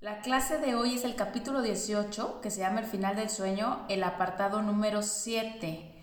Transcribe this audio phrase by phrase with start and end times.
[0.00, 3.84] La clase de hoy es el capítulo 18, que se llama El final del sueño,
[3.90, 5.94] el apartado número 7.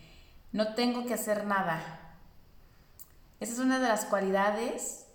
[0.51, 2.13] No tengo que hacer nada.
[3.39, 5.07] Esa es una de las cualidades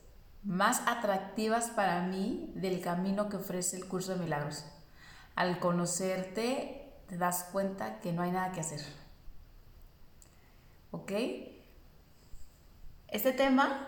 [0.43, 4.65] más atractivas para mí del camino que ofrece el curso de milagros.
[5.37, 8.81] Al conocerte, te das cuenta que no hay nada que hacer.
[10.91, 11.13] ¿Ok?
[13.07, 13.87] Este tema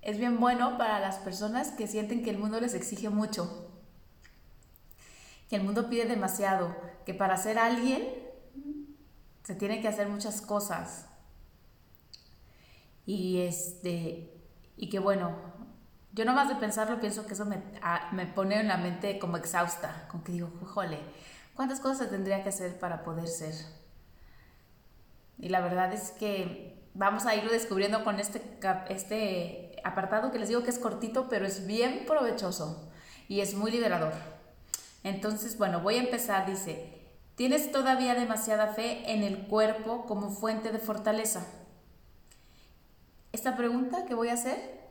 [0.00, 3.67] es bien bueno para las personas que sienten que el mundo les exige mucho
[5.48, 6.74] que el mundo pide demasiado,
[7.06, 8.06] que para ser alguien
[9.42, 11.06] se tiene que hacer muchas cosas.
[13.06, 14.34] Y este
[14.76, 15.36] y que bueno,
[16.12, 19.36] yo nomás de pensarlo pienso que eso me, ah, me pone en la mente como
[19.36, 20.98] exhausta, con que digo, jole,
[21.54, 23.54] ¿cuántas cosas se tendría que hacer para poder ser?
[25.38, 28.42] Y la verdad es que vamos a irlo descubriendo con este,
[28.88, 32.90] este apartado que les digo que es cortito, pero es bien provechoso
[33.28, 34.12] y es muy liberador.
[35.08, 36.92] Entonces, bueno, voy a empezar, dice,
[37.34, 41.46] tienes todavía demasiada fe en el cuerpo como fuente de fortaleza.
[43.32, 44.88] Esta pregunta que voy a hacer,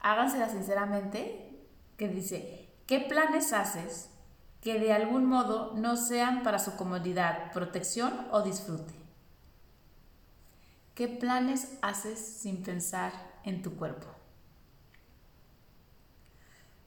[0.00, 4.08] hágansela sinceramente, que dice, ¿qué planes haces
[4.60, 8.94] que de algún modo no sean para su comodidad, protección o disfrute?
[10.94, 13.12] ¿Qué planes haces sin pensar
[13.44, 14.11] en tu cuerpo?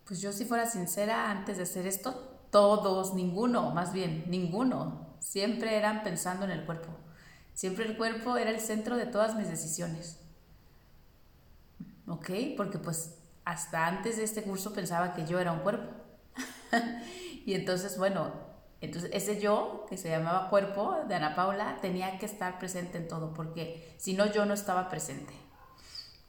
[0.06, 2.14] Pues yo si fuera sincera, antes de hacer esto,
[2.52, 6.90] todos, ninguno, más bien, ninguno, siempre eran pensando en el cuerpo.
[7.54, 10.20] Siempre el cuerpo era el centro de todas mis decisiones.
[12.08, 12.30] ¿Ok?
[12.56, 15.92] Porque pues hasta antes de este curso pensaba que yo era un cuerpo.
[17.46, 18.32] y entonces, bueno,
[18.82, 23.08] entonces ese yo, que se llamaba cuerpo de Ana Paula, tenía que estar presente en
[23.08, 25.34] todo, porque si no, yo no estaba presente.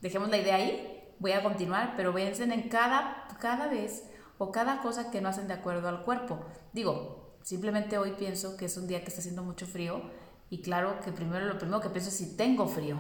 [0.01, 4.05] Dejemos la idea ahí voy a continuar, pero vencen en cada, cada vez
[4.39, 6.45] o cada cosa que no hacen de acuerdo al cuerpo.
[6.73, 10.03] Digo, simplemente hoy pienso que es un día que está haciendo mucho frío
[10.51, 12.99] y claro que primero lo primero que pienso es si tengo frío.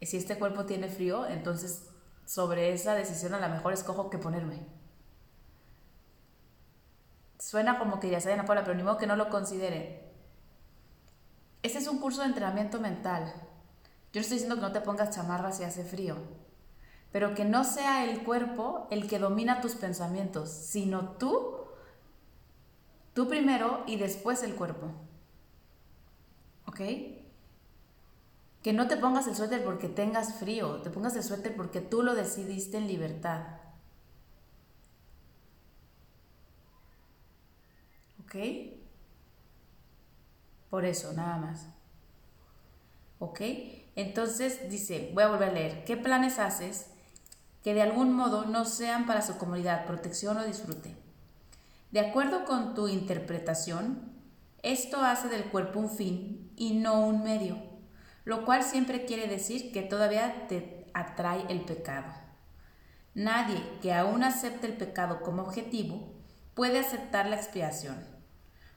[0.00, 1.88] Si este cuerpo tiene frío, entonces
[2.24, 4.66] sobre esa decisión a lo mejor escojo qué ponerme.
[7.38, 10.12] Suena como que ya se Ana Paula, pero ni modo que no lo considere.
[11.62, 13.32] Este es un curso de entrenamiento mental.
[14.12, 16.16] Yo no estoy diciendo que no te pongas chamarra si hace frío,
[17.12, 21.56] pero que no sea el cuerpo el que domina tus pensamientos, sino tú,
[23.14, 24.88] tú primero y después el cuerpo.
[26.66, 26.80] ¿Ok?
[28.62, 32.02] Que no te pongas el suéter porque tengas frío, te pongas el suéter porque tú
[32.02, 33.42] lo decidiste en libertad.
[38.24, 38.34] ¿Ok?
[40.70, 41.66] Por eso, nada más.
[43.18, 43.40] ¿Ok?
[43.96, 46.86] Entonces dice, voy a volver a leer, ¿qué planes haces
[47.62, 50.96] que de algún modo no sean para su comodidad, protección o disfrute?
[51.90, 54.12] De acuerdo con tu interpretación,
[54.62, 57.58] esto hace del cuerpo un fin y no un medio,
[58.24, 62.12] lo cual siempre quiere decir que todavía te atrae el pecado.
[63.14, 66.14] Nadie que aún acepte el pecado como objetivo
[66.54, 67.96] puede aceptar la expiación.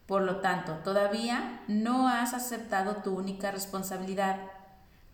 [0.07, 4.39] Por lo tanto, todavía no has aceptado tu única responsabilidad,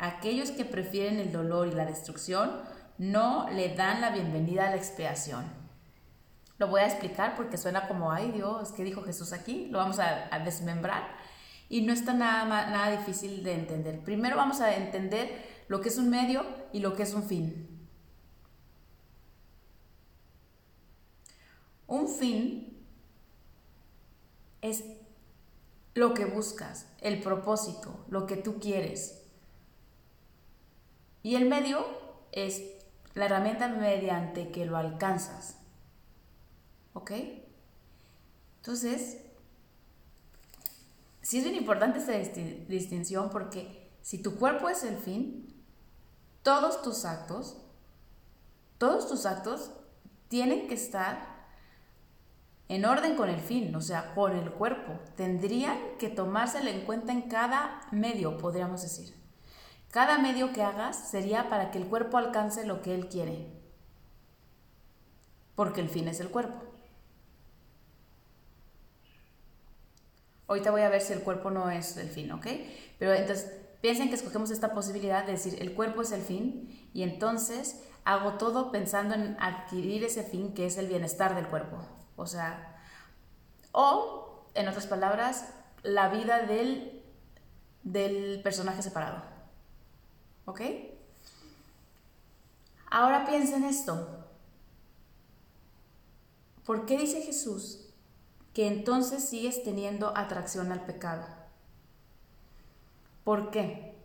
[0.01, 2.49] Aquellos que prefieren el dolor y la destrucción
[2.97, 5.45] no le dan la bienvenida a la expiación.
[6.57, 9.67] Lo voy a explicar porque suena como, ay Dios, ¿qué dijo Jesús aquí?
[9.69, 11.03] Lo vamos a, desmembrar
[11.69, 13.99] y no está nada, nada difícil de entender.
[13.99, 17.87] Primero vamos a entender lo que es un medio y lo que es un fin.
[21.85, 22.83] Un fin
[24.63, 24.83] es
[25.93, 29.20] lo que buscas, el propósito, lo que tú quieres.
[31.23, 31.85] Y el medio
[32.31, 32.61] es
[33.13, 35.57] la herramienta mediante que lo alcanzas.
[36.93, 37.11] ¿Ok?
[38.57, 39.17] Entonces,
[41.21, 42.13] sí es bien importante esta
[42.67, 45.47] distinción porque si tu cuerpo es el fin,
[46.43, 47.57] todos tus actos,
[48.77, 49.71] todos tus actos
[50.27, 51.31] tienen que estar
[52.67, 54.93] en orden con el fin, o sea, con el cuerpo.
[55.15, 59.20] Tendrían que tomárselo en cuenta en cada medio, podríamos decir.
[59.91, 63.45] Cada medio que hagas sería para que el cuerpo alcance lo que él quiere,
[65.55, 66.63] porque el fin es el cuerpo.
[70.47, 72.47] Ahorita voy a ver si el cuerpo no es el fin, ¿ok?
[72.99, 73.51] Pero entonces
[73.81, 78.33] piensen que escogemos esta posibilidad de decir el cuerpo es el fin y entonces hago
[78.33, 81.77] todo pensando en adquirir ese fin que es el bienestar del cuerpo.
[82.15, 82.81] O sea,
[83.73, 85.53] o en otras palabras,
[85.83, 87.03] la vida del,
[87.83, 89.30] del personaje separado.
[90.51, 90.61] ¿Ok?
[92.89, 94.21] Ahora piensa en esto.
[96.65, 97.87] ¿por qué dice Jesús
[98.53, 101.25] que entonces sigues teniendo atracción al pecado?
[103.23, 103.95] ¿Por qué?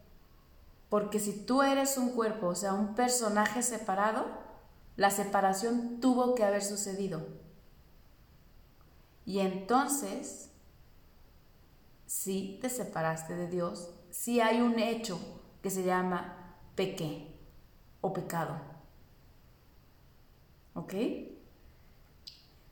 [0.88, 4.24] Porque si tú eres un cuerpo, o sea, un personaje separado,
[4.94, 7.26] la separación tuvo que haber sucedido.
[9.24, 10.50] Y entonces,
[12.06, 15.18] si te separaste de Dios, si hay un hecho
[15.66, 17.26] que se llama peque
[18.00, 18.54] o pecado.
[20.74, 20.94] ¿Ok?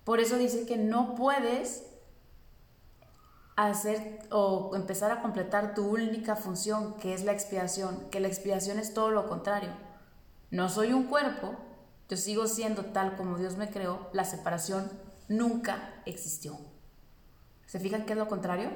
[0.05, 1.91] Por eso dice que no puedes
[3.57, 8.79] hacer o empezar a completar tu única función, que es la expiación, que la expiación
[8.79, 9.71] es todo lo contrario.
[10.53, 11.57] No soy un cuerpo,
[12.09, 14.89] yo sigo siendo tal como Dios me creó, la separación
[15.27, 16.61] nunca existió.
[17.67, 18.71] ¿Se fijan que es lo contrario?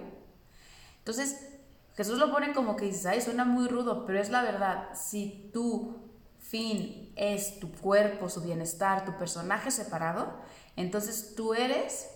[0.98, 1.57] Entonces,
[1.98, 4.90] Jesús lo pone como que dices, ay, suena muy rudo, pero es la verdad.
[4.94, 5.96] Si tu
[6.38, 10.32] fin es tu cuerpo, su bienestar, tu personaje separado,
[10.76, 12.08] entonces tú eres,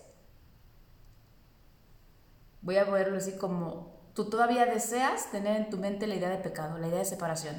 [2.60, 6.38] voy a ponerlo así como, tú todavía deseas tener en tu mente la idea de
[6.38, 7.56] pecado, la idea de separación.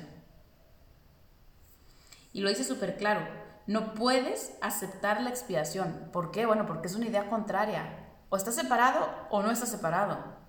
[2.32, 3.28] Y lo dice súper claro,
[3.68, 6.10] no puedes aceptar la expiación.
[6.14, 6.46] ¿Por qué?
[6.46, 8.16] Bueno, porque es una idea contraria.
[8.30, 10.43] O estás separado o no estás separado.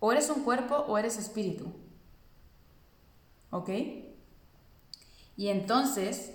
[0.00, 1.72] O eres un cuerpo o eres espíritu.
[3.50, 3.70] ¿Ok?
[5.36, 6.32] Y entonces,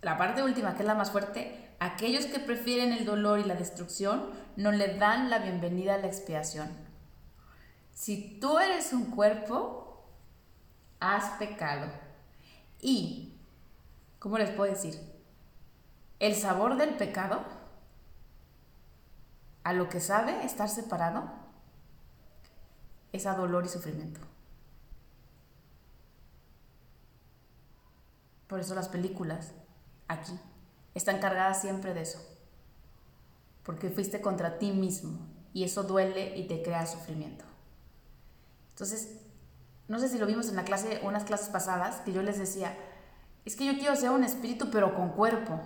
[0.00, 3.54] la parte última, que es la más fuerte, aquellos que prefieren el dolor y la
[3.54, 6.68] destrucción no le dan la bienvenida a la expiación.
[7.92, 10.04] Si tú eres un cuerpo,
[11.00, 11.90] has pecado.
[12.80, 13.36] Y,
[14.18, 15.12] ¿cómo les puedo decir?
[16.22, 17.40] el sabor del pecado,
[19.64, 21.32] a lo que sabe estar separado,
[23.12, 24.20] es a dolor y sufrimiento.
[28.46, 29.52] Por eso las películas
[30.08, 30.38] aquí
[30.94, 32.18] están cargadas siempre de eso.
[33.62, 37.44] Porque fuiste contra ti mismo y eso duele y te crea sufrimiento.
[38.70, 39.20] Entonces,
[39.88, 42.76] no sé si lo vimos en la clase, unas clases pasadas, que yo les decía,
[43.44, 45.60] es que yo quiero ser un espíritu pero con cuerpo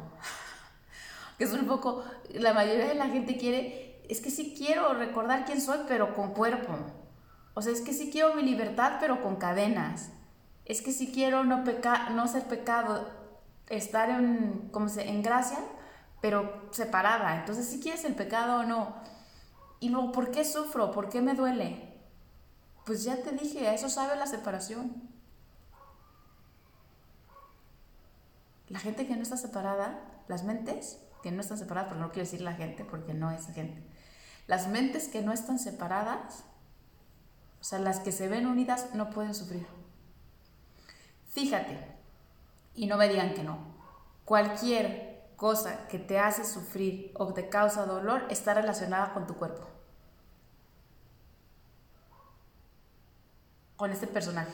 [1.39, 5.45] que es un poco, la mayoría de la gente quiere, es que sí quiero recordar
[5.45, 6.75] quién soy, pero con cuerpo.
[7.58, 10.11] O sea, es que sí quiero mi libertad, pero con cadenas.
[10.67, 13.08] Es que sí quiero no, pecar, no ser pecado,
[13.70, 15.56] estar en, ¿cómo se, en gracia,
[16.20, 17.35] pero separada.
[17.41, 18.97] Entonces, si quieres el pecado o no.
[19.81, 20.91] Y luego, ¿por qué sufro?
[20.91, 21.94] ¿Por qué me duele?
[22.85, 25.09] Pues ya te dije, a eso sabe la separación.
[28.69, 29.99] La gente que no está separada,
[30.29, 33.47] las mentes, que no están separadas, pero no quiero decir la gente porque no es
[33.47, 33.82] gente.
[34.47, 36.44] Las mentes que no están separadas,
[37.61, 39.67] o sea, las que se ven unidas, no pueden sufrir.
[41.31, 41.79] Fíjate,
[42.75, 43.58] y no me digan que no,
[44.25, 49.67] cualquier cosa que te hace sufrir o te causa dolor está relacionada con tu cuerpo.
[53.76, 54.52] Con este personaje.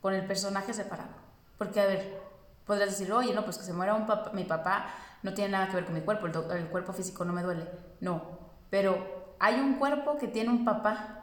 [0.00, 1.10] Con el personaje separado.
[1.58, 2.22] Porque, a ver,
[2.64, 4.86] podrías decir, oye, no, pues que se muera un mi papá
[5.22, 7.68] no tiene nada que ver con mi cuerpo, el, cuerpo físico no me duele,
[8.00, 8.22] no,
[8.70, 11.19] pero hay un cuerpo que tiene un papá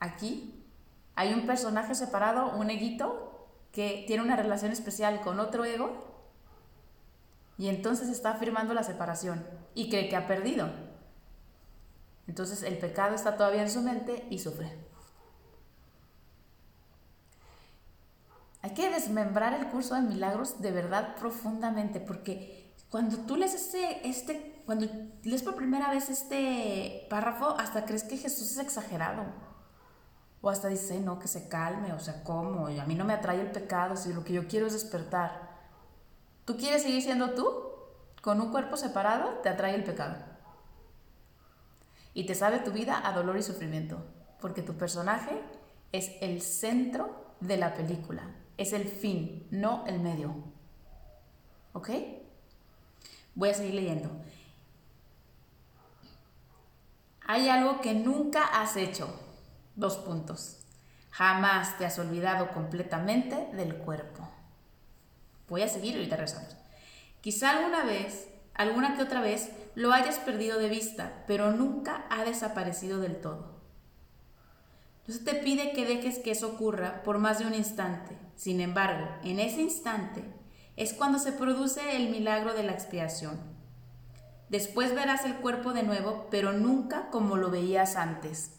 [0.00, 0.64] aquí,
[1.14, 6.16] hay un personaje separado, un eguito, que tiene una relación especial con otro ego,
[7.58, 10.70] y entonces está afirmando la separación y cree que ha perdido.
[12.26, 14.72] Entonces el pecado está todavía en su mente y sufre.
[18.62, 24.08] Hay que desmembrar el curso de milagros de verdad profundamente, porque cuando tú lees este,
[24.08, 24.88] este, cuando
[25.22, 29.24] lees por primera vez este párrafo, hasta crees que Jesús es exagerado.
[30.46, 32.68] O hasta dice, no, que se calme, o sea, ¿cómo?
[32.68, 35.58] A mí no me atrae el pecado, si lo que yo quiero es despertar.
[36.44, 37.52] ¿Tú quieres seguir siendo tú?
[38.22, 40.14] Con un cuerpo separado, te atrae el pecado.
[42.14, 44.06] Y te sabe tu vida a dolor y sufrimiento,
[44.40, 45.42] porque tu personaje
[45.90, 50.32] es el centro de la película, es el fin, no el medio.
[51.72, 51.90] ¿Ok?
[53.34, 54.10] Voy a seguir leyendo.
[57.26, 59.25] Hay algo que nunca has hecho.
[59.76, 60.56] Dos puntos.
[61.10, 64.26] Jamás te has olvidado completamente del cuerpo.
[65.50, 66.56] Voy a seguir y ahorita regresamos.
[67.20, 72.24] Quizá alguna vez, alguna que otra vez, lo hayas perdido de vista, pero nunca ha
[72.24, 73.60] desaparecido del todo.
[75.00, 78.16] Entonces te pide que dejes que eso ocurra por más de un instante.
[78.34, 80.24] Sin embargo, en ese instante
[80.76, 83.38] es cuando se produce el milagro de la expiación.
[84.48, 88.55] Después verás el cuerpo de nuevo, pero nunca como lo veías antes.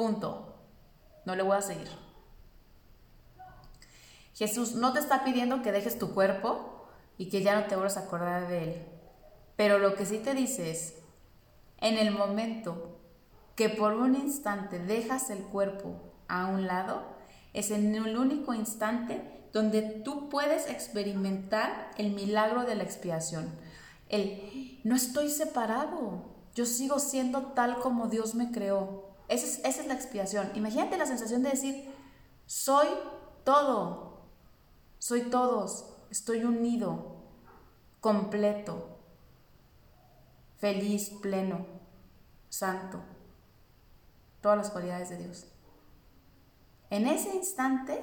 [0.00, 0.54] Punto.
[1.26, 1.90] No le voy a seguir.
[4.32, 6.86] Jesús no te está pidiendo que dejes tu cuerpo
[7.18, 8.82] y que ya no te vuelvas a acordar de él.
[9.56, 10.94] Pero lo que sí te dice es,
[11.82, 12.98] en el momento
[13.56, 17.02] que por un instante dejas el cuerpo a un lado,
[17.52, 19.20] es en el único instante
[19.52, 23.50] donde tú puedes experimentar el milagro de la expiación.
[24.08, 29.09] El, no estoy separado, yo sigo siendo tal como Dios me creó.
[29.30, 30.50] Esa es, esa es la expiación.
[30.56, 31.88] Imagínate la sensación de decir,
[32.46, 32.88] soy
[33.44, 34.22] todo,
[34.98, 37.14] soy todos, estoy unido,
[38.00, 38.98] completo,
[40.58, 41.64] feliz, pleno,
[42.48, 43.00] santo,
[44.40, 45.46] todas las cualidades de Dios.
[46.90, 48.02] En ese instante,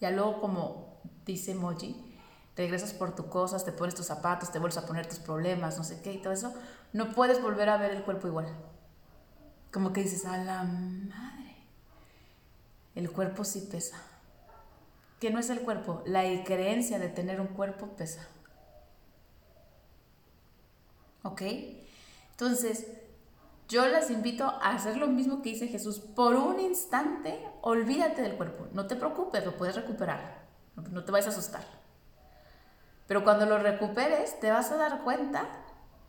[0.00, 2.16] ya luego como dice Moji,
[2.56, 5.84] regresas por tus cosas, te pones tus zapatos, te vuelves a poner tus problemas, no
[5.84, 6.54] sé qué y todo eso,
[6.94, 8.69] no puedes volver a ver el cuerpo igual.
[9.72, 11.56] Como que dices, a la madre,
[12.94, 14.02] el cuerpo sí pesa.
[15.20, 16.02] ¿Qué no es el cuerpo?
[16.06, 18.26] La creencia de tener un cuerpo pesa.
[21.22, 21.42] ¿Ok?
[22.30, 22.86] Entonces,
[23.68, 26.00] yo les invito a hacer lo mismo que dice Jesús.
[26.00, 28.66] Por un instante, olvídate del cuerpo.
[28.72, 30.40] No te preocupes, lo puedes recuperar.
[30.90, 31.64] No te vayas a asustar.
[33.06, 35.44] Pero cuando lo recuperes, te vas a dar cuenta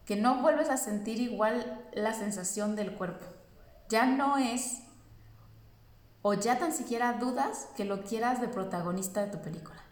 [0.05, 3.25] que no vuelves a sentir igual la sensación del cuerpo.
[3.91, 4.83] Ya no es,
[6.21, 9.83] o ya tan siquiera dudas que lo quieras de protagonista de tu película.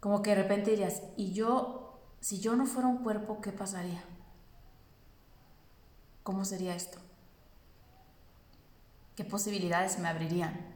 [0.00, 4.04] Como que de repente dirías, ¿y yo, si yo no fuera un cuerpo, qué pasaría?
[6.22, 6.98] ¿Cómo sería esto?
[9.16, 10.74] ¿Qué posibilidades me abrirían?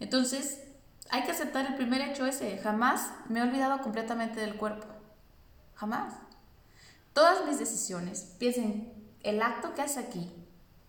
[0.00, 0.64] Entonces,
[1.08, 2.58] hay que aceptar el primer hecho ese.
[2.58, 4.86] Jamás me he olvidado completamente del cuerpo.
[5.76, 6.12] Jamás.
[7.12, 8.92] Todas mis decisiones, piensen,
[9.22, 10.32] el acto que hace aquí,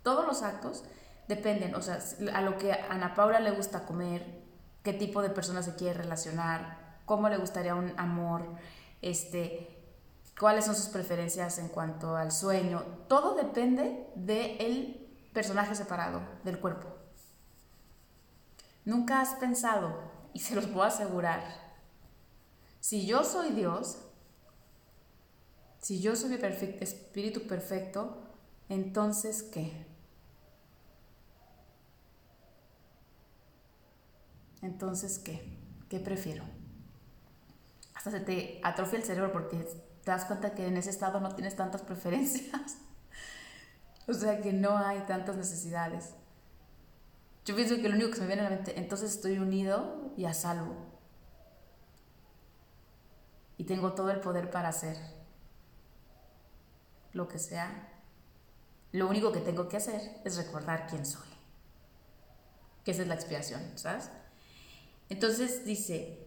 [0.03, 0.83] todos los actos
[1.27, 1.99] dependen, o sea,
[2.33, 4.43] a lo que a Ana Paula le gusta comer,
[4.83, 8.45] qué tipo de persona se quiere relacionar, cómo le gustaría un amor,
[9.01, 9.83] este,
[10.39, 12.83] cuáles son sus preferencias en cuanto al sueño.
[13.07, 16.87] Todo depende del personaje separado, del cuerpo.
[18.85, 21.41] Nunca has pensado, y se los puedo asegurar,
[22.79, 23.97] si yo soy Dios,
[25.83, 26.37] si yo soy mi
[26.79, 28.17] espíritu perfecto,
[28.69, 29.85] entonces ¿qué?
[34.61, 35.59] Entonces ¿qué?
[35.89, 36.45] ¿Qué prefiero?
[37.95, 41.35] Hasta se te atrofia el cerebro porque te das cuenta que en ese estado no
[41.35, 42.77] tienes tantas preferencias.
[44.07, 46.13] o sea que no hay tantas necesidades.
[47.43, 50.13] Yo pienso que lo único que se me viene a la mente, entonces estoy unido
[50.15, 50.77] y a salvo.
[53.57, 55.22] Y tengo todo el poder para hacer
[57.13, 57.89] lo que sea.
[58.91, 61.27] Lo único que tengo que hacer es recordar quién soy.
[62.83, 64.09] Que esa es la expiación, ¿sabes?
[65.09, 66.23] Entonces dice,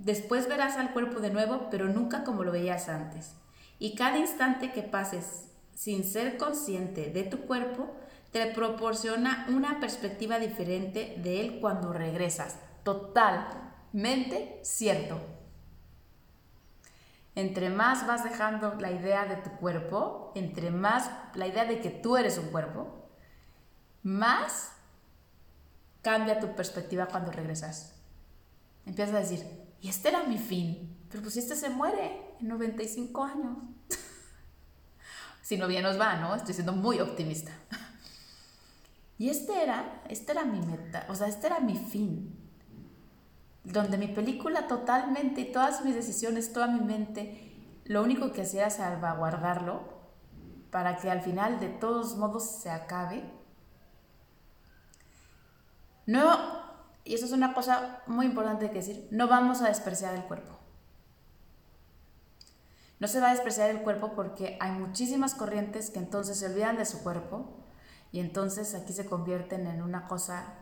[0.00, 3.34] Después verás al cuerpo de nuevo, pero nunca como lo veías antes.
[3.78, 5.44] Y cada instante que pases
[5.74, 7.94] sin ser consciente de tu cuerpo,
[8.32, 12.56] te proporciona una perspectiva diferente de él cuando regresas.
[12.82, 15.20] Totalmente cierto.
[17.40, 21.88] Entre más vas dejando la idea de tu cuerpo, entre más la idea de que
[21.88, 23.08] tú eres un cuerpo,
[24.02, 24.72] más
[26.02, 27.94] cambia tu perspectiva cuando regresas.
[28.84, 29.46] Empiezas a decir,
[29.80, 30.98] y este era mi fin.
[31.08, 33.56] Pero pues este se muere en 95 años.
[35.42, 36.34] si no bien nos va, ¿no?
[36.34, 37.52] Estoy siendo muy optimista.
[39.18, 42.39] y este era, este era mi meta, o sea, este era mi fin.
[43.64, 48.62] Donde mi película totalmente y todas mis decisiones, toda mi mente, lo único que hacía
[48.62, 50.00] era salvaguardarlo
[50.70, 53.24] para que al final de todos modos se acabe.
[56.06, 56.60] No
[57.04, 60.58] y eso es una cosa muy importante que decir, no vamos a despreciar el cuerpo.
[62.98, 66.76] No se va a despreciar el cuerpo porque hay muchísimas corrientes que entonces se olvidan
[66.76, 67.64] de su cuerpo
[68.12, 70.59] y entonces aquí se convierten en una cosa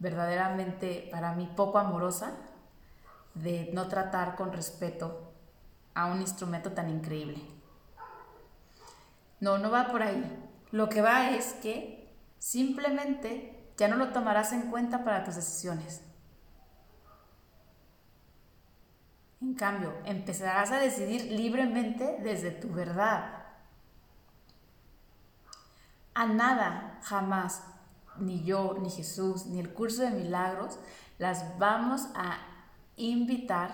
[0.00, 2.32] verdaderamente para mí poco amorosa
[3.34, 5.32] de no tratar con respeto
[5.94, 7.40] a un instrumento tan increíble.
[9.38, 10.48] No, no va por ahí.
[10.72, 16.02] Lo que va es que simplemente ya no lo tomarás en cuenta para tus decisiones.
[19.40, 23.46] En cambio, empezarás a decidir libremente desde tu verdad.
[26.14, 27.62] A nada, jamás,
[28.18, 30.78] ni yo, ni Jesús, ni el curso de milagros,
[31.18, 32.38] las vamos a
[32.96, 33.72] invitar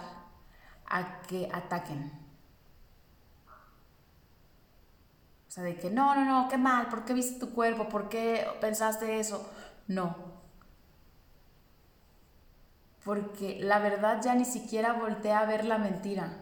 [0.87, 2.13] a que ataquen.
[5.49, 7.89] O sea, de que no, no, no, qué mal, ¿por qué viste tu cuerpo?
[7.89, 9.49] ¿Por qué pensaste eso?
[9.89, 10.37] No.
[13.07, 16.39] porque la verdad ya ni siquiera voltea a ver la mentira.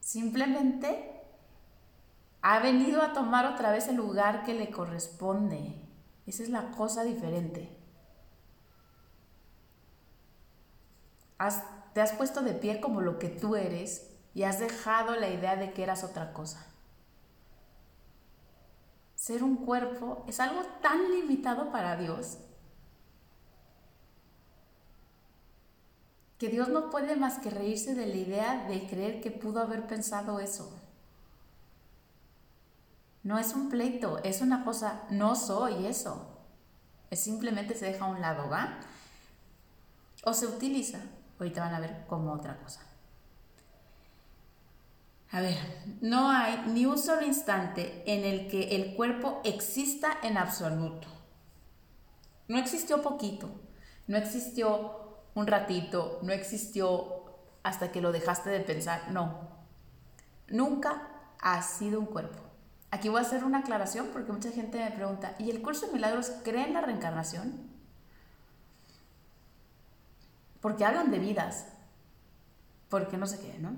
[0.00, 1.15] Simplemente
[2.48, 5.82] ha venido a tomar otra vez el lugar que le corresponde.
[6.26, 7.76] Esa es la cosa diferente.
[11.92, 15.56] te has puesto de pie como lo que tú eres y has dejado la idea
[15.56, 16.64] de que eras otra cosa.
[19.16, 22.38] Ser un cuerpo es algo tan limitado para Dios
[26.38, 29.88] que Dios no puede más que reírse de la idea de creer que pudo haber
[29.88, 30.85] pensado eso.
[33.26, 36.38] No es un pleito, es una cosa, no soy eso.
[37.10, 38.78] Es simplemente se deja a un lado, ¿va?
[40.22, 41.00] O se utiliza.
[41.36, 42.82] Ahorita van a ver como otra cosa.
[45.32, 45.56] A ver,
[46.00, 51.08] no hay ni un solo instante en el que el cuerpo exista en absoluto.
[52.46, 53.50] No existió poquito,
[54.06, 57.24] no existió un ratito, no existió
[57.64, 59.48] hasta que lo dejaste de pensar, no.
[60.46, 61.08] Nunca
[61.40, 62.45] ha sido un cuerpo.
[62.96, 65.92] Aquí voy a hacer una aclaración porque mucha gente me pregunta, ¿y el curso de
[65.92, 67.52] milagros cree en la reencarnación?
[70.62, 71.66] Porque hablan de vidas,
[72.88, 73.72] porque no sé qué, ¿no?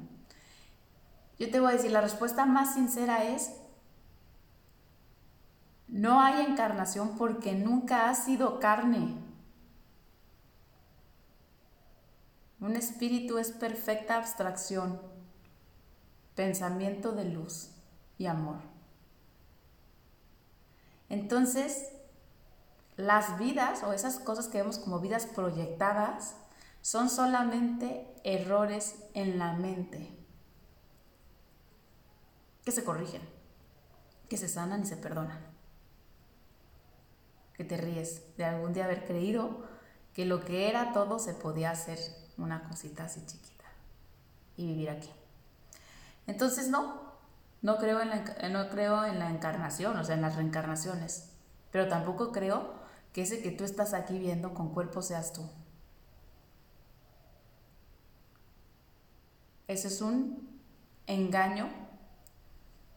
[1.37, 3.51] Yo te voy a decir, la respuesta más sincera es,
[5.89, 9.17] no hay encarnación porque nunca ha sido carne.
[12.61, 15.03] Un espíritu es perfecta abstracción,
[16.37, 17.71] pensamiento de luz
[18.17, 18.78] y amor.
[21.09, 21.89] Entonces,
[22.97, 26.35] las vidas o esas cosas que vemos como vidas proyectadas
[26.83, 30.19] son solamente errores en la mente
[32.65, 33.23] que se corrigen,
[34.29, 35.41] que se sanan y se perdonan.
[37.55, 39.67] Que te ríes de algún día haber creído
[40.13, 41.99] que lo que era todo se podía hacer
[42.37, 43.65] una cosita así chiquita
[44.59, 45.11] y vivir aquí.
[46.27, 47.08] Entonces no,
[47.63, 51.33] no creo en la, no creo en la encarnación, o sea, en las reencarnaciones,
[51.71, 52.75] pero tampoco creo
[53.13, 55.49] que ese que tú estás aquí viendo con cuerpo seas tú.
[59.67, 60.61] Ese es un
[61.07, 61.69] engaño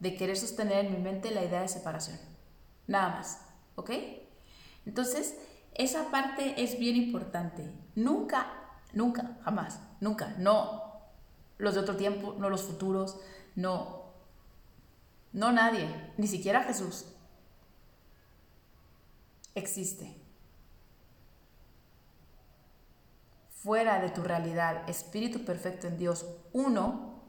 [0.00, 2.18] de querer sostener en mi mente la idea de separación.
[2.86, 3.40] Nada más,
[3.76, 3.90] ¿ok?
[4.86, 5.36] Entonces,
[5.74, 7.70] esa parte es bien importante.
[7.94, 10.34] Nunca Nunca, jamás, nunca.
[10.38, 10.82] No
[11.58, 13.18] los de otro tiempo, no los futuros,
[13.54, 14.01] no,
[15.32, 17.06] no nadie, ni siquiera Jesús.
[19.54, 20.16] Existe.
[23.62, 27.22] Fuera de tu realidad, Espíritu perfecto en Dios, uno,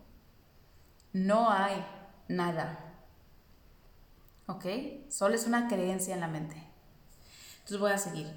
[1.13, 1.85] no hay
[2.27, 2.79] nada.
[4.47, 4.65] ¿Ok?
[5.09, 6.55] Solo es una creencia en la mente.
[7.59, 8.33] Entonces voy a seguir.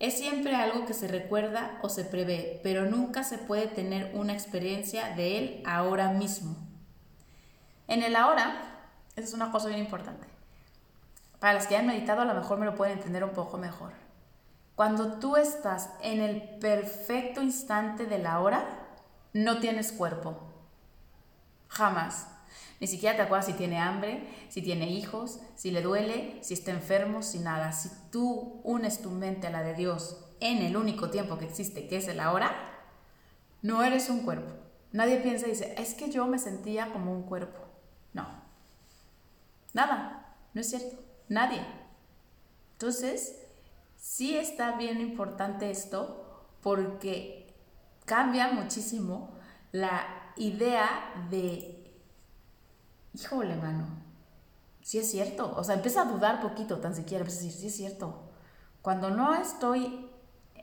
[0.00, 4.32] Es siempre algo que se recuerda o se prevé, pero nunca se puede tener una
[4.32, 6.71] experiencia de él ahora mismo.
[7.92, 8.54] En el ahora,
[9.16, 10.26] esa es una cosa bien importante.
[11.38, 13.92] Para los que han meditado a lo mejor me lo pueden entender un poco mejor.
[14.74, 18.64] Cuando tú estás en el perfecto instante de la hora,
[19.34, 20.38] no tienes cuerpo.
[21.68, 22.28] Jamás.
[22.80, 26.70] Ni siquiera te acuerdas si tiene hambre, si tiene hijos, si le duele, si está
[26.70, 27.72] enfermo, si nada.
[27.72, 31.88] Si tú unes tu mente a la de Dios en el único tiempo que existe,
[31.88, 32.54] que es el ahora,
[33.60, 34.50] no eres un cuerpo.
[34.92, 37.61] Nadie piensa y dice, es que yo me sentía como un cuerpo.
[38.12, 38.26] No.
[39.72, 40.36] Nada.
[40.54, 40.96] No es cierto.
[41.28, 41.64] Nadie.
[42.72, 43.38] Entonces,
[43.96, 47.54] sí está bien importante esto porque
[48.04, 49.36] cambia muchísimo
[49.72, 51.82] la idea de
[53.14, 53.86] híjole, mano,
[54.82, 55.54] sí es cierto.
[55.56, 58.30] O sea, empieza a dudar poquito, tan siquiera, empieza a decir, sí es cierto.
[58.80, 60.08] Cuando no estoy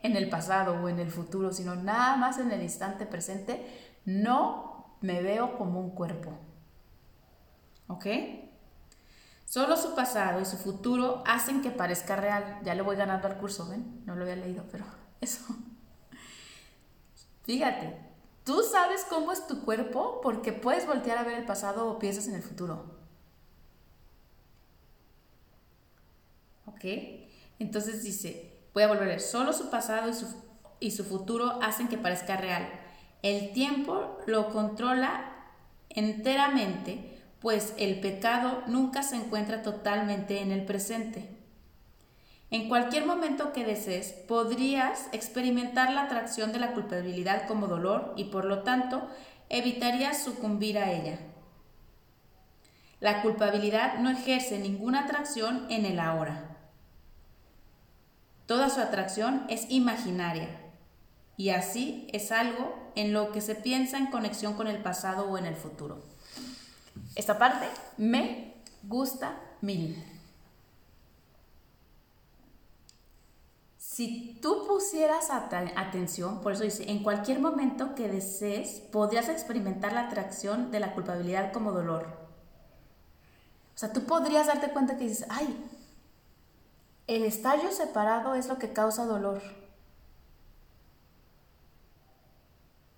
[0.02, 3.66] en el pasado o en el futuro, sino nada más en el instante presente,
[4.04, 6.32] no me veo como un cuerpo.
[7.90, 8.06] ¿Ok?
[9.44, 12.60] Solo su pasado y su futuro hacen que parezca real.
[12.62, 14.02] Ya le voy ganando al curso, ¿ven?
[14.06, 14.84] No lo había leído, pero
[15.20, 15.44] eso.
[17.42, 18.10] Fíjate,
[18.44, 22.26] Tú sabes cómo es tu cuerpo porque puedes voltear a ver el pasado o piensas
[22.26, 22.84] en el futuro.
[26.66, 26.84] ¿Ok?
[27.58, 30.26] Entonces dice, voy a volver a ver, solo su pasado y su,
[30.80, 32.68] y su futuro hacen que parezca real.
[33.22, 35.32] El tiempo lo controla
[35.90, 41.28] enteramente, pues el pecado nunca se encuentra totalmente en el presente.
[42.50, 48.24] En cualquier momento que desees, podrías experimentar la atracción de la culpabilidad como dolor y
[48.24, 49.08] por lo tanto
[49.48, 51.18] evitarías sucumbir a ella.
[52.98, 56.58] La culpabilidad no ejerce ninguna atracción en el ahora.
[58.46, 60.48] Toda su atracción es imaginaria
[61.36, 65.38] y así es algo en lo que se piensa en conexión con el pasado o
[65.38, 66.02] en el futuro.
[67.14, 70.02] Esta parte me gusta mil.
[73.76, 80.06] Si tú pusieras atención, por eso dice, en cualquier momento que desees, podrías experimentar la
[80.06, 82.06] atracción de la culpabilidad como dolor.
[83.74, 85.54] O sea, tú podrías darte cuenta que dices, ay,
[87.06, 89.42] el estadio separado es lo que causa dolor.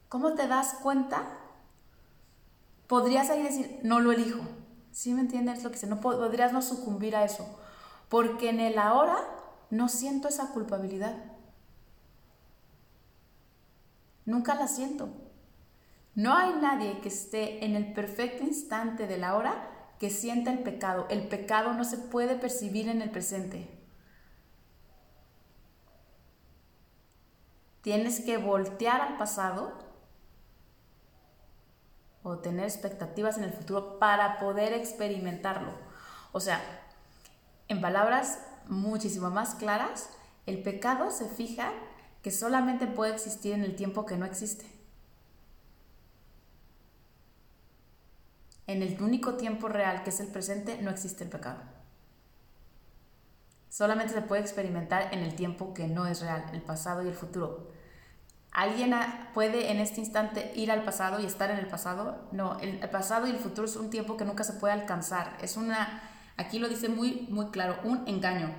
[0.09, 1.42] ¿Cómo te das cuenta?
[2.93, 4.43] Podrías ahí decir, no lo elijo.
[4.91, 5.87] ¿Sí me entiendes lo que dice?
[5.87, 7.59] No podrías no sucumbir a eso.
[8.11, 9.17] Porque en el ahora
[9.71, 11.17] no siento esa culpabilidad.
[14.27, 15.09] Nunca la siento.
[16.15, 20.59] No hay nadie que esté en el perfecto instante de la hora que sienta el
[20.59, 21.07] pecado.
[21.09, 23.71] El pecado no se puede percibir en el presente.
[27.81, 29.92] Tienes que voltear al pasado
[32.23, 35.73] o tener expectativas en el futuro para poder experimentarlo.
[36.33, 36.61] O sea,
[37.69, 40.09] en palabras muchísimo más claras,
[40.47, 41.73] el pecado se fija
[42.23, 44.67] que solamente puede existir en el tiempo que no existe.
[48.67, 51.61] En el único tiempo real que es el presente no existe el pecado.
[53.69, 57.15] Solamente se puede experimentar en el tiempo que no es real, el pasado y el
[57.15, 57.71] futuro.
[58.53, 58.95] ¿Alguien
[59.33, 62.29] puede en este instante ir al pasado y estar en el pasado?
[62.33, 65.39] No, el pasado y el futuro es un tiempo que nunca se puede alcanzar.
[65.41, 66.03] Es una,
[66.37, 68.55] aquí lo dice muy, muy claro, un engaño.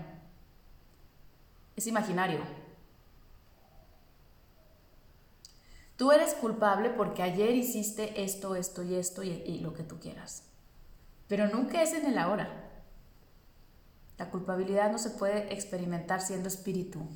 [1.75, 2.39] Es imaginario.
[5.95, 9.99] Tú eres culpable porque ayer hiciste esto, esto y esto y, y lo que tú
[9.99, 10.43] quieras.
[11.27, 12.49] Pero nunca es en el ahora.
[14.17, 17.07] La culpabilidad no se puede experimentar siendo espíritu,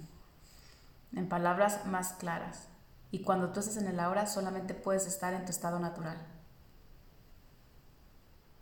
[1.14, 2.68] en palabras más claras.
[3.12, 6.18] Y cuando tú estás en el ahora, solamente puedes estar en tu estado natural.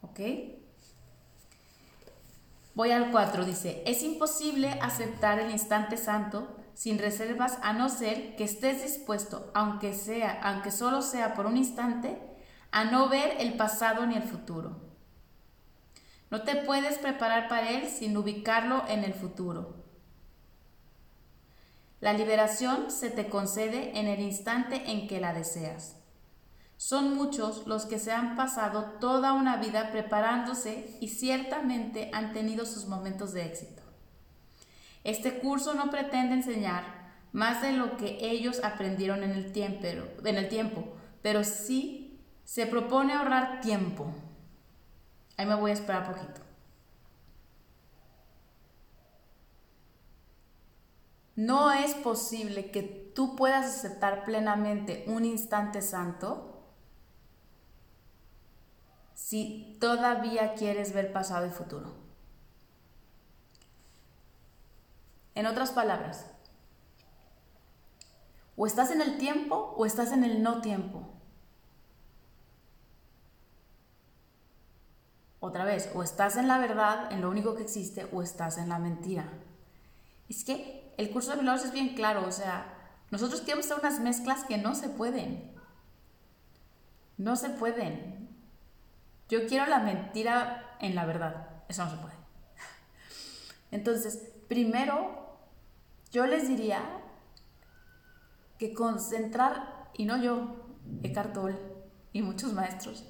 [0.02, 0.20] ¿Ok?
[2.76, 8.36] Voy al 4, dice, es imposible aceptar el instante santo sin reservas a no ser
[8.36, 12.20] que estés dispuesto, aunque sea, aunque solo sea por un instante,
[12.72, 14.82] a no ver el pasado ni el futuro.
[16.30, 19.85] No te puedes preparar para él sin ubicarlo en el futuro.
[22.06, 25.96] La liberación se te concede en el instante en que la deseas.
[26.78, 32.68] Son muchos los que se han pasado toda una vida preparándose y ciertamente han tenido
[32.68, 33.82] sus momentos de éxito.
[35.04, 36.84] Este curso no pretende enseñar
[37.32, 39.52] más de lo que ellos aprendieron en el
[40.48, 44.14] tiempo, pero sí se propone ahorrar tiempo
[45.38, 46.45] Ahí me voy a esperar poquito.
[51.36, 56.64] No es posible que tú puedas aceptar plenamente un instante santo
[59.14, 61.94] si todavía quieres ver pasado y futuro.
[65.34, 66.26] En otras palabras,
[68.56, 71.10] o estás en el tiempo o estás en el no tiempo.
[75.42, 78.70] Otra vez, o estás en la verdad, en lo único que existe, o estás en
[78.70, 79.32] la mentira.
[80.28, 82.74] Es que el curso de milagros es bien claro, o sea,
[83.12, 85.52] nosotros queremos hacer unas mezclas que no se pueden.
[87.18, 88.30] No se pueden.
[89.30, 91.50] Yo quiero la mentira en la verdad.
[91.68, 92.16] Eso no se puede.
[93.72, 95.38] Entonces, primero,
[96.12, 96.82] yo les diría
[98.58, 101.60] que concentrar, y no yo, Eckhart Tolle
[102.14, 103.06] y muchos maestros,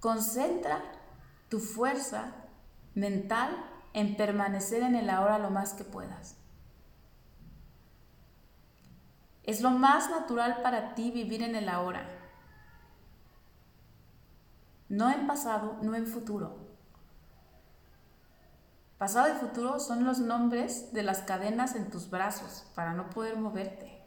[0.00, 0.82] concentra
[1.48, 2.34] tu fuerza
[2.94, 3.56] mental
[3.94, 6.36] en permanecer en el ahora lo más que puedas.
[9.44, 12.06] Es lo más natural para ti vivir en el ahora.
[14.88, 16.58] No en pasado, no en futuro.
[18.98, 23.36] Pasado y futuro son los nombres de las cadenas en tus brazos para no poder
[23.36, 24.00] moverte.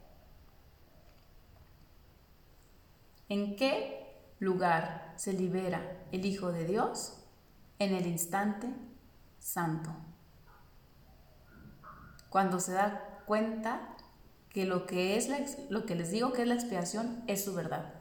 [3.28, 7.26] ¿En qué lugar se libera el Hijo de Dios?
[7.80, 8.74] en el instante
[9.40, 9.92] santo.
[12.30, 13.95] Cuando se da cuenta
[14.56, 15.28] que lo que, es
[15.70, 17.94] lo que les digo que es la expiación es su verdad,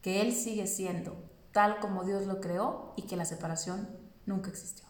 [0.00, 1.16] que Él sigue siendo
[1.50, 3.88] tal como Dios lo creó y que la separación
[4.24, 4.86] nunca existió.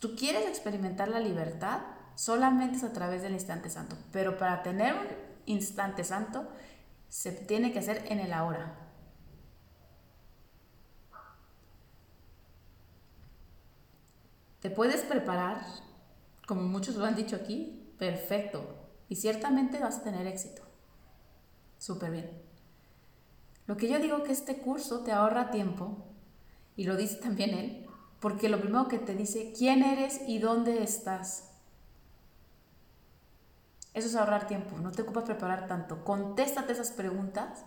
[0.00, 1.82] tú quieres experimentar la libertad,
[2.14, 5.06] solamente es a través del instante santo, pero para tener un
[5.44, 6.48] instante santo
[7.10, 8.74] se tiene que hacer en el ahora,
[14.60, 15.60] Te puedes preparar,
[16.46, 18.77] como muchos lo han dicho aquí, perfecto.
[19.08, 20.62] Y ciertamente vas a tener éxito.
[21.78, 22.42] Súper bien.
[23.66, 26.04] Lo que yo digo que este curso te ahorra tiempo,
[26.76, 27.86] y lo dice también él,
[28.20, 31.50] porque lo primero que te dice, ¿quién eres y dónde estás?
[33.94, 36.04] Eso es ahorrar tiempo, no te ocupas preparar tanto.
[36.04, 37.64] Contéstate esas preguntas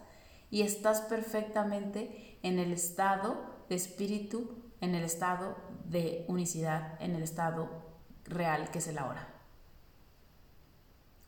[0.49, 7.23] y estás perfectamente en el estado de espíritu, en el estado de unicidad, en el
[7.23, 7.69] estado
[8.25, 9.30] real que es el ahora.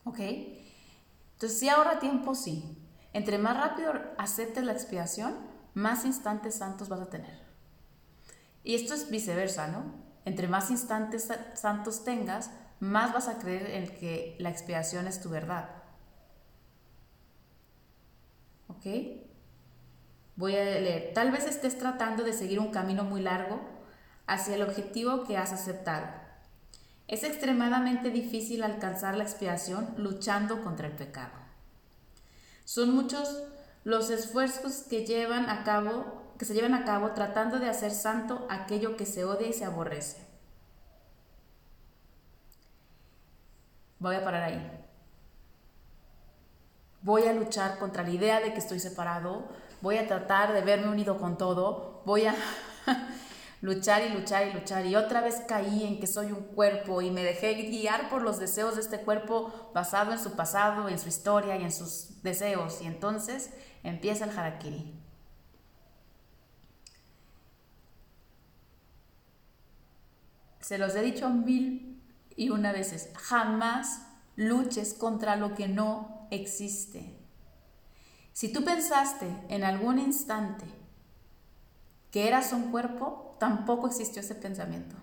[0.03, 0.19] ¿Ok?
[0.19, 2.77] Entonces, si ahorra tiempo, sí.
[3.13, 5.35] Entre más rápido aceptes la expiación,
[5.73, 7.41] más instantes santos vas a tener.
[8.63, 9.93] Y esto es viceversa, ¿no?
[10.25, 15.29] Entre más instantes santos tengas, más vas a creer en que la expiación es tu
[15.29, 15.69] verdad.
[18.67, 18.85] ¿Ok?
[20.35, 21.13] Voy a leer.
[21.13, 23.61] Tal vez estés tratando de seguir un camino muy largo
[24.25, 26.22] hacia el objetivo que has aceptado.
[27.13, 31.33] Es extremadamente difícil alcanzar la expiación luchando contra el pecado.
[32.65, 33.43] Son muchos
[33.83, 38.47] los esfuerzos que llevan a cabo que se llevan a cabo tratando de hacer santo
[38.49, 40.25] aquello que se odia y se aborrece.
[43.99, 44.71] Voy a parar ahí.
[47.03, 49.47] Voy a luchar contra la idea de que estoy separado,
[49.81, 52.33] voy a tratar de verme unido con todo, voy a
[53.63, 57.11] luchar y luchar y luchar y otra vez caí en que soy un cuerpo y
[57.11, 61.07] me dejé guiar por los deseos de este cuerpo basado en su pasado, en su
[61.07, 64.93] historia y en sus deseos y entonces empieza el harakiri.
[70.59, 72.03] Se los he dicho mil
[72.35, 77.17] y una veces, jamás luches contra lo que no existe.
[78.33, 80.65] Si tú pensaste en algún instante
[82.11, 84.95] que eras un cuerpo, tampoco existió ese pensamiento.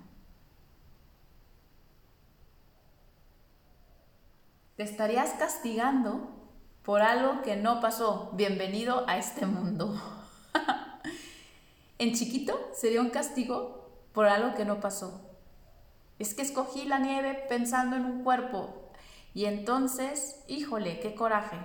[4.77, 6.31] Te estarías castigando
[6.83, 8.31] por algo que no pasó.
[8.33, 10.01] Bienvenido a este mundo.
[11.99, 15.21] en chiquito sería un castigo por algo que no pasó.
[16.19, 18.90] Es que escogí la nieve pensando en un cuerpo.
[19.35, 21.59] Y entonces, híjole, qué coraje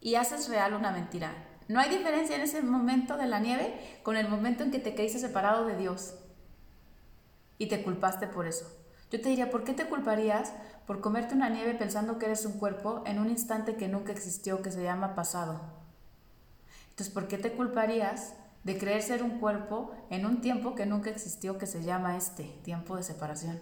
[0.00, 1.32] y haces real una mentira.
[1.68, 4.94] No hay diferencia en ese momento de la nieve con el momento en que te
[4.94, 6.14] creíste separado de Dios
[7.58, 8.66] y te culpaste por eso.
[9.10, 10.52] Yo te diría, ¿por qué te culparías
[10.86, 14.62] por comerte una nieve pensando que eres un cuerpo en un instante que nunca existió,
[14.62, 15.60] que se llama pasado?
[16.90, 21.10] Entonces, ¿por qué te culparías de creer ser un cuerpo en un tiempo que nunca
[21.10, 23.60] existió, que se llama este tiempo de separación?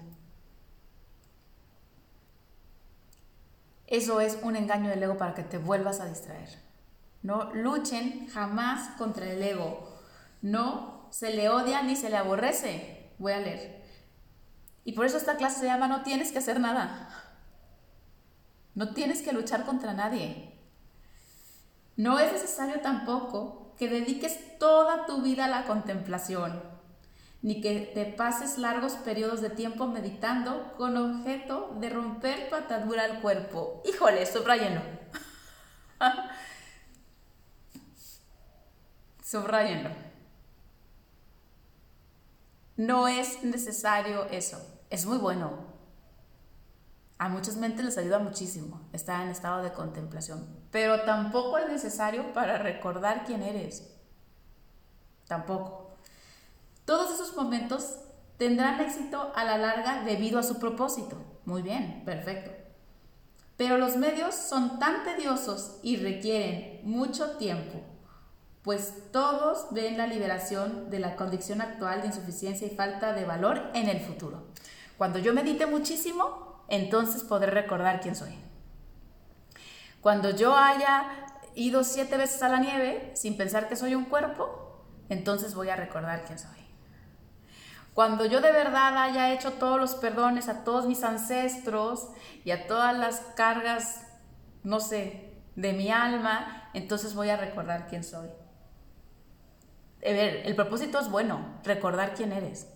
[3.86, 6.65] Eso es un engaño del ego para que te vuelvas a distraer.
[7.26, 10.00] No luchen jamás contra el ego.
[10.42, 13.14] No se le odia ni se le aborrece.
[13.18, 13.82] Voy a leer.
[14.84, 17.08] Y por eso esta clase se llama No tienes que hacer nada.
[18.76, 20.56] No tienes que luchar contra nadie.
[21.96, 26.62] No es necesario tampoco que dediques toda tu vida a la contemplación
[27.42, 33.02] ni que te pases largos periodos de tiempo meditando con objeto de romper tu atadura
[33.02, 33.82] al cuerpo.
[33.84, 34.82] Híjole, subrayenlo.
[39.26, 39.90] subrayenlo.
[42.76, 44.58] No es necesario eso.
[44.88, 45.74] Es muy bueno.
[47.18, 52.32] A muchas mentes les ayuda muchísimo estar en estado de contemplación, pero tampoco es necesario
[52.34, 53.90] para recordar quién eres.
[55.26, 55.96] Tampoco.
[56.84, 57.96] Todos esos momentos
[58.36, 61.16] tendrán éxito a la larga debido a su propósito.
[61.46, 62.52] Muy bien, perfecto.
[63.56, 67.80] Pero los medios son tan tediosos y requieren mucho tiempo,
[68.66, 73.70] pues todos ven la liberación de la condición actual de insuficiencia y falta de valor
[73.74, 74.48] en el futuro.
[74.98, 78.36] Cuando yo medite muchísimo, entonces podré recordar quién soy.
[80.00, 81.04] Cuando yo haya
[81.54, 85.76] ido siete veces a la nieve sin pensar que soy un cuerpo, entonces voy a
[85.76, 86.66] recordar quién soy.
[87.94, 92.08] Cuando yo de verdad haya hecho todos los perdones a todos mis ancestros
[92.44, 94.00] y a todas las cargas,
[94.64, 98.28] no sé, de mi alma, entonces voy a recordar quién soy.
[100.06, 102.68] A ver, el propósito es bueno, recordar quién eres.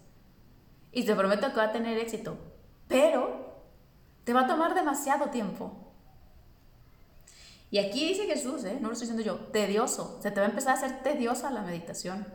[0.93, 2.37] Y te prometo que va a tener éxito,
[2.89, 3.65] pero
[4.25, 5.93] te va a tomar demasiado tiempo.
[7.71, 8.79] Y aquí dice Jesús, ¿eh?
[8.81, 10.19] no lo estoy diciendo yo, tedioso.
[10.21, 12.27] Se te va a empezar a hacer tediosa la meditación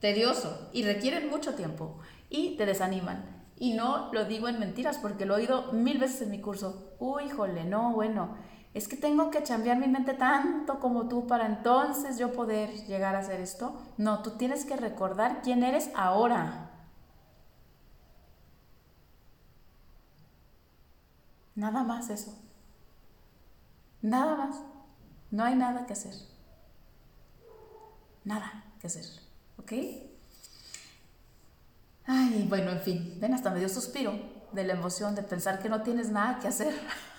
[0.00, 3.46] tedioso y requieren mucho tiempo y te desaniman.
[3.56, 6.94] Y no lo digo en mentiras porque lo he oído mil veces en mi curso.
[7.00, 8.36] Uy, jole, no, bueno,
[8.78, 13.16] es que tengo que cambiar mi mente tanto como tú para entonces yo poder llegar
[13.16, 13.76] a hacer esto.
[13.96, 16.70] No, tú tienes que recordar quién eres ahora.
[21.56, 22.38] Nada más eso.
[24.00, 24.56] Nada más.
[25.32, 26.14] No hay nada que hacer.
[28.22, 29.06] Nada que hacer.
[29.58, 29.72] ¿Ok?
[32.06, 34.12] Ay, bueno, en fin, ven, hasta me dio suspiro
[34.52, 36.72] de la emoción de pensar que no tienes nada que hacer.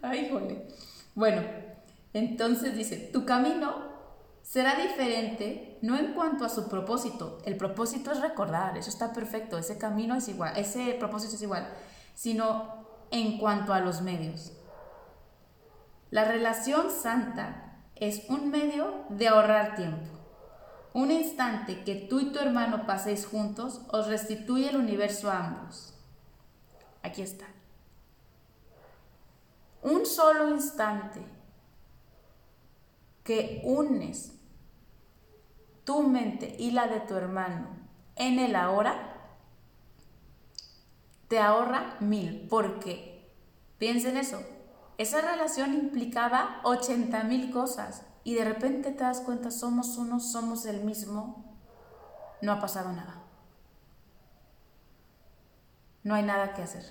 [0.02, 0.66] Ay, jole.
[1.14, 1.42] Bueno,
[2.12, 3.90] entonces dice, tu camino
[4.42, 9.58] será diferente no en cuanto a su propósito, el propósito es recordar, eso está perfecto,
[9.58, 11.72] ese camino es igual, ese propósito es igual,
[12.14, 14.52] sino en cuanto a los medios.
[16.10, 20.08] La relación santa es un medio de ahorrar tiempo.
[20.92, 25.94] Un instante que tú y tu hermano paséis juntos os restituye el universo a ambos.
[27.02, 27.46] Aquí está.
[29.82, 31.24] Un solo instante
[33.24, 34.32] que unes
[35.84, 37.68] tu mente y la de tu hermano
[38.16, 39.16] en el ahora,
[41.28, 42.46] te ahorra mil.
[42.50, 43.32] Porque,
[43.78, 44.42] piensen eso,
[44.98, 50.66] esa relación implicaba 80 mil cosas y de repente te das cuenta, somos uno, somos
[50.66, 51.44] el mismo,
[52.42, 53.22] no ha pasado nada.
[56.02, 56.84] No hay nada que hacer.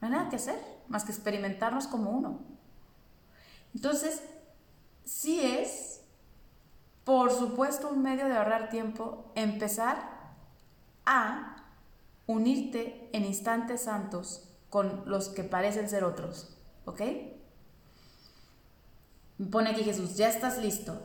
[0.00, 2.38] No hay nada que hacer más que experimentarnos como uno.
[3.74, 4.22] Entonces,
[5.04, 6.02] sí es,
[7.04, 10.36] por supuesto, un medio de ahorrar tiempo, empezar
[11.06, 11.56] a
[12.26, 16.56] unirte en instantes santos con los que parecen ser otros.
[16.84, 17.00] ¿Ok?
[19.50, 21.02] Pone aquí Jesús, ya estás listo.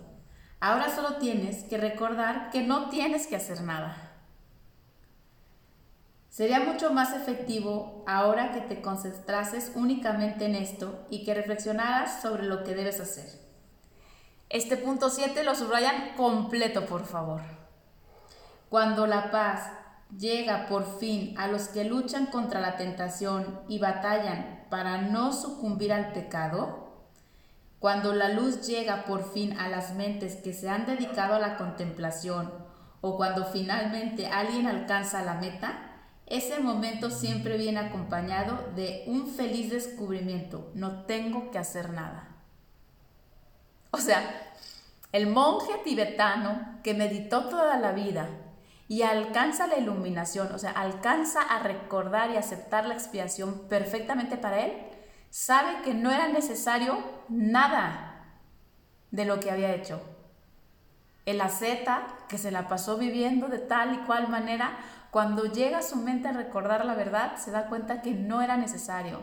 [0.60, 4.07] Ahora solo tienes que recordar que no tienes que hacer nada.
[6.38, 12.44] Sería mucho más efectivo ahora que te concentrases únicamente en esto y que reflexionaras sobre
[12.44, 13.26] lo que debes hacer.
[14.48, 17.42] Este punto 7 lo subrayan completo, por favor.
[18.70, 19.72] Cuando la paz
[20.16, 25.92] llega por fin a los que luchan contra la tentación y batallan para no sucumbir
[25.92, 27.02] al pecado,
[27.80, 31.58] cuando la luz llega por fin a las mentes que se han dedicado a la
[31.58, 32.54] contemplación
[33.02, 35.87] o cuando finalmente alguien alcanza la meta,
[36.28, 40.72] ese momento siempre viene acompañado de un feliz descubrimiento.
[40.74, 42.36] No tengo que hacer nada.
[43.92, 44.54] O sea,
[45.14, 48.30] el monje tibetano que meditó toda la vida
[48.90, 54.66] y alcanza la iluminación, o sea, alcanza a recordar y aceptar la expiación perfectamente para
[54.66, 54.74] él,
[55.30, 56.98] sabe que no era necesario
[57.30, 58.42] nada
[59.12, 60.02] de lo que había hecho.
[61.26, 64.78] El asceta, que se la pasó viviendo de tal y cual manera,
[65.12, 68.58] cuando llega a su mente a recordar la verdad, se da cuenta que no era
[68.58, 69.22] necesario.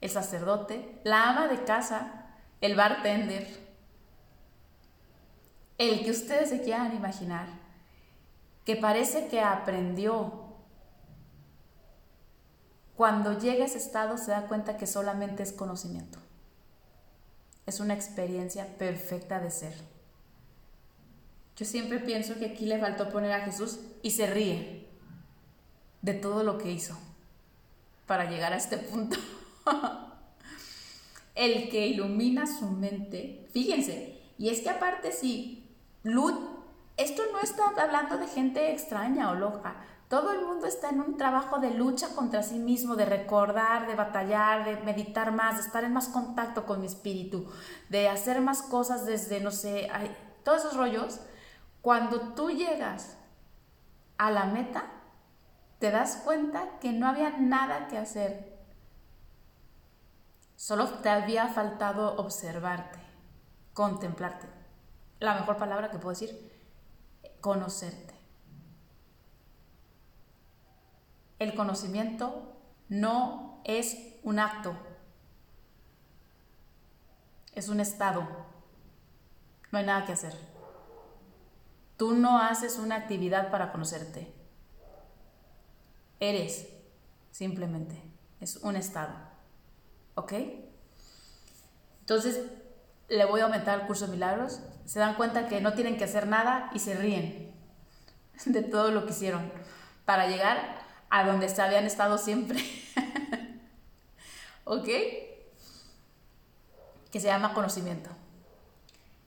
[0.00, 2.26] El sacerdote, la ama de casa,
[2.60, 3.46] el bartender,
[5.78, 7.46] el que ustedes se quieran imaginar,
[8.64, 10.40] que parece que aprendió.
[12.96, 16.18] Cuando llega a ese estado se da cuenta que solamente es conocimiento.
[17.66, 19.74] Es una experiencia perfecta de ser.
[21.56, 24.81] Yo siempre pienso que aquí le faltó poner a Jesús y se ríe
[26.02, 26.98] de todo lo que hizo
[28.06, 29.16] para llegar a este punto.
[31.34, 35.66] El que ilumina su mente, fíjense, y es que aparte si
[36.02, 36.34] luz
[36.96, 39.76] esto no está hablando de gente extraña o loca.
[40.08, 43.94] Todo el mundo está en un trabajo de lucha contra sí mismo, de recordar, de
[43.94, 47.50] batallar, de meditar más, de estar en más contacto con mi espíritu,
[47.88, 49.88] de hacer más cosas desde, no sé,
[50.44, 51.20] todos esos rollos.
[51.80, 53.16] Cuando tú llegas
[54.18, 54.84] a la meta,
[55.82, 58.56] te das cuenta que no había nada que hacer.
[60.54, 63.00] Solo te había faltado observarte,
[63.74, 64.46] contemplarte.
[65.18, 66.52] La mejor palabra que puedo decir,
[67.40, 68.14] conocerte.
[71.40, 72.56] El conocimiento
[72.88, 74.76] no es un acto,
[77.56, 78.24] es un estado.
[79.72, 80.38] No hay nada que hacer.
[81.96, 84.41] Tú no haces una actividad para conocerte.
[86.22, 86.68] Eres,
[87.32, 88.00] simplemente.
[88.40, 89.12] Es un estado.
[90.14, 90.34] ¿Ok?
[91.98, 92.40] Entonces,
[93.08, 94.60] le voy a aumentar el curso de milagros.
[94.84, 97.52] Se dan cuenta que no tienen que hacer nada y se ríen
[98.46, 99.50] de todo lo que hicieron
[100.04, 100.78] para llegar
[101.10, 102.64] a donde se habían estado siempre.
[104.64, 104.84] ¿Ok?
[107.10, 108.10] Que se llama conocimiento.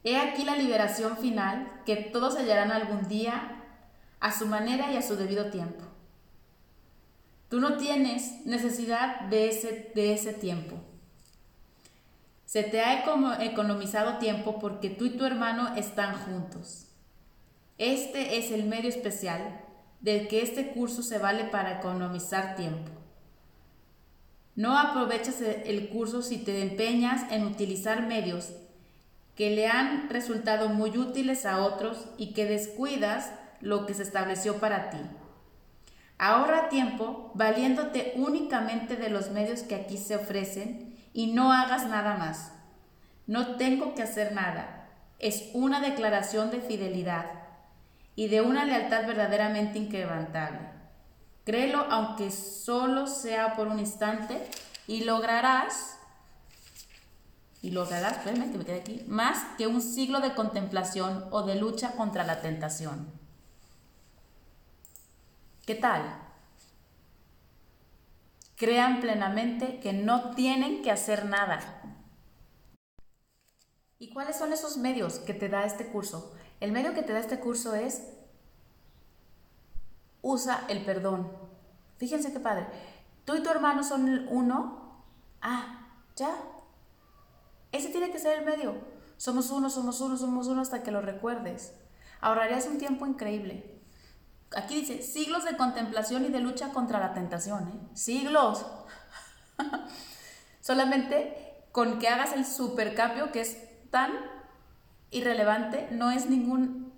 [0.05, 3.63] He aquí la liberación final que todos hallarán algún día
[4.21, 5.84] a su manera y a su debido tiempo.
[7.49, 10.77] Tú no tienes necesidad de ese, de ese tiempo.
[12.45, 13.03] Se te ha
[13.43, 16.87] economizado tiempo porque tú y tu hermano están juntos.
[17.77, 19.61] Este es el medio especial
[19.99, 22.91] del que este curso se vale para economizar tiempo.
[24.55, 28.51] No aprovechas el curso si te empeñas en utilizar medios
[29.35, 34.59] que le han resultado muy útiles a otros y que descuidas lo que se estableció
[34.59, 34.99] para ti.
[36.17, 42.15] Ahorra tiempo valiéndote únicamente de los medios que aquí se ofrecen y no hagas nada
[42.15, 42.51] más.
[43.27, 44.89] No tengo que hacer nada.
[45.19, 47.25] Es una declaración de fidelidad
[48.15, 50.59] y de una lealtad verdaderamente inquebrantable.
[51.43, 54.41] Créelo aunque solo sea por un instante
[54.87, 55.97] y lograrás,
[57.61, 61.91] y lograrás, que me quede aquí, más que un siglo de contemplación o de lucha
[61.93, 63.24] contra la tentación.
[65.65, 66.21] ¿Qué tal?
[68.55, 71.59] Crean plenamente que no tienen que hacer nada.
[73.97, 76.33] ¿Y cuáles son esos medios que te da este curso?
[76.59, 78.03] El medio que te da este curso es
[80.21, 81.31] usa el perdón.
[81.97, 82.67] Fíjense qué padre.
[83.25, 85.03] Tú y tu hermano son uno.
[85.41, 86.35] Ah, ya.
[87.71, 88.75] Ese tiene que ser el medio.
[89.17, 91.73] Somos uno, somos uno, somos uno hasta que lo recuerdes.
[92.21, 93.74] Ahorrarías un tiempo increíble.
[94.55, 97.67] Aquí dice, siglos de contemplación y de lucha contra la tentación.
[97.67, 97.89] ¿eh?
[97.93, 98.65] Siglos.
[100.61, 103.57] Solamente con que hagas el supercambio que es
[103.89, 104.11] tan
[105.11, 106.93] irrelevante, no es ningún,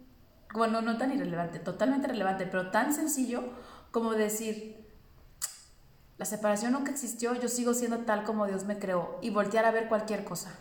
[0.54, 3.44] bueno, no tan irrelevante, totalmente relevante, pero tan sencillo
[3.92, 4.88] como decir,
[6.18, 9.72] la separación nunca existió, yo sigo siendo tal como Dios me creó y voltear a
[9.72, 10.52] ver cualquier cosa.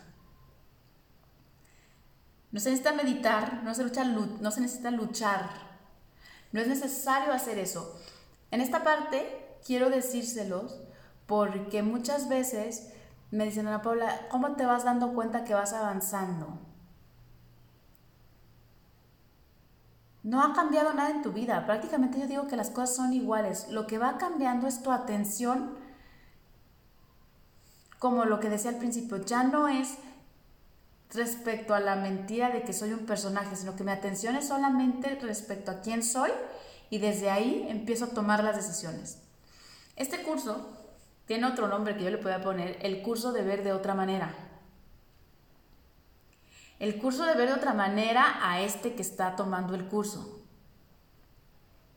[2.51, 5.49] No se necesita meditar, no se, no se necesita luchar,
[6.57, 7.95] no es necesario hacer eso.
[8.49, 10.81] En esta parte quiero decírselos
[11.27, 12.91] porque muchas veces
[13.29, 16.57] me dicen, Ana Paula, ¿cómo te vas dando cuenta que vas avanzando?
[20.23, 21.63] No ha cambiado nada en tu vida.
[21.67, 23.67] Prácticamente yo digo que las cosas son iguales.
[23.69, 25.77] Lo que va cambiando es tu atención,
[27.99, 29.99] como lo que decía al principio, ya no es
[31.13, 35.17] respecto a la mentira de que soy un personaje, sino que mi atención es solamente
[35.21, 36.31] respecto a quién soy
[36.89, 39.21] y desde ahí empiezo a tomar las decisiones.
[39.95, 40.73] Este curso
[41.25, 44.33] tiene otro nombre que yo le pueda poner, el curso de ver de otra manera.
[46.79, 50.41] El curso de ver de otra manera a este que está tomando el curso.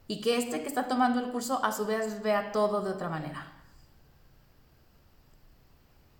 [0.09, 3.09] Y que este que está tomando el curso a su vez vea todo de otra
[3.09, 3.53] manera.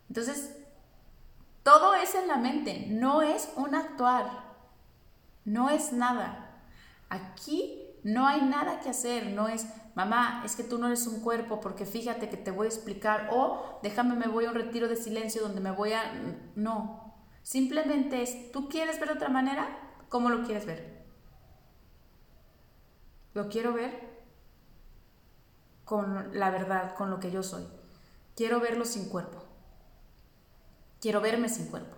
[0.09, 0.60] Entonces,
[1.63, 4.45] todo es en la mente, no es un actuar,
[5.45, 6.63] no es nada.
[7.09, 11.21] Aquí no hay nada que hacer, no es, mamá, es que tú no eres un
[11.21, 14.89] cuerpo porque fíjate que te voy a explicar o déjame, me voy a un retiro
[14.89, 16.13] de silencio donde me voy a...
[16.55, 19.69] No, simplemente es, ¿tú quieres ver de otra manera?
[20.09, 21.05] ¿Cómo lo quieres ver?
[23.35, 24.11] Lo quiero ver
[25.85, 27.67] con la verdad, con lo que yo soy.
[28.35, 29.50] Quiero verlo sin cuerpo.
[31.01, 31.97] Quiero verme sin cuerpo.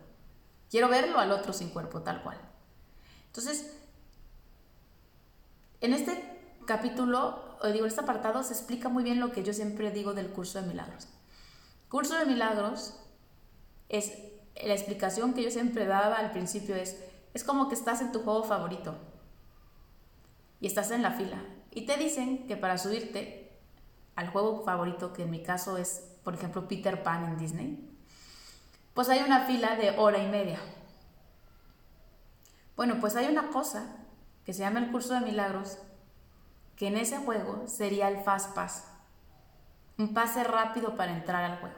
[0.71, 2.39] Quiero verlo al otro sin cuerpo, tal cual.
[3.27, 3.75] Entonces,
[5.81, 9.53] en este capítulo, o digo, en este apartado, se explica muy bien lo que yo
[9.53, 11.09] siempre digo del curso de milagros.
[11.89, 12.95] Curso de milagros
[13.89, 14.13] es
[14.55, 16.99] la explicación que yo siempre daba al principio es,
[17.35, 18.95] es como que estás en tu juego favorito
[20.61, 23.59] y estás en la fila y te dicen que para subirte
[24.15, 27.92] al juego favorito, que en mi caso es, por ejemplo, Peter Pan en Disney,
[28.95, 30.61] pues hay una fila de hora y media.
[32.77, 33.97] Bueno, pues hay una cosa
[34.45, 35.79] que se llama el curso de milagros,
[36.77, 38.89] que en ese juego sería el Fast Pass,
[39.99, 41.77] un pase rápido para entrar al juego.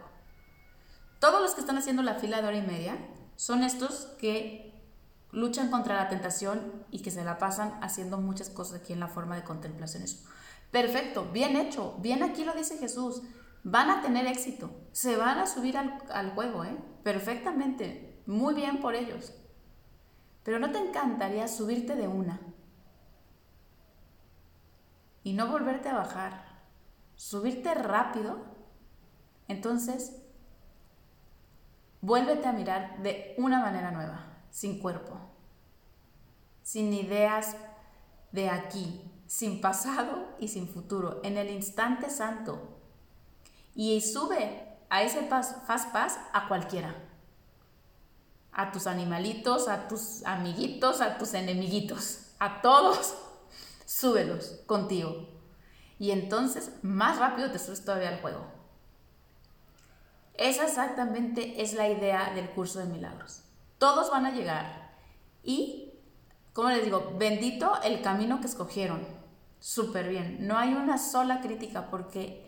[1.21, 2.97] Todos los que están haciendo la fila de hora y media
[3.37, 4.73] son estos que
[5.33, 9.09] luchan contra la tentación y que se la pasan haciendo muchas cosas aquí en la
[9.09, 10.05] forma de contemplación.
[10.71, 13.23] Perfecto, bien hecho, bien aquí lo dice Jesús.
[13.65, 16.77] Van a tener éxito, se van a subir al, al juego, ¿eh?
[17.03, 19.35] perfectamente, muy bien por ellos.
[20.43, 22.41] Pero ¿no te encantaría subirte de una
[25.25, 26.45] y no volverte a bajar,
[27.17, 28.45] subirte rápido,
[29.49, 30.23] entonces
[32.03, 35.19] vuélvete a mirar de una manera nueva, sin cuerpo,
[36.63, 37.57] sin ideas
[38.33, 42.74] de aquí, sin pasado y sin futuro, en el instante santo.
[43.75, 46.95] Y sube a ese fast pass a cualquiera.
[48.53, 53.15] A tus animalitos, a tus amiguitos, a tus enemiguitos, a todos
[53.85, 55.29] súbelos contigo.
[55.99, 58.47] Y entonces más rápido te subes todavía al juego.
[60.35, 63.43] Esa exactamente es la idea del curso de milagros.
[63.79, 64.95] Todos van a llegar.
[65.43, 65.93] Y,
[66.53, 69.07] como les digo, bendito el camino que escogieron.
[69.61, 70.47] Súper bien.
[70.47, 72.44] No hay una sola crítica porque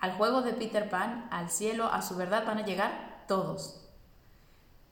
[0.00, 3.88] Al juego de Peter Pan, al cielo, a su verdad van a llegar todos.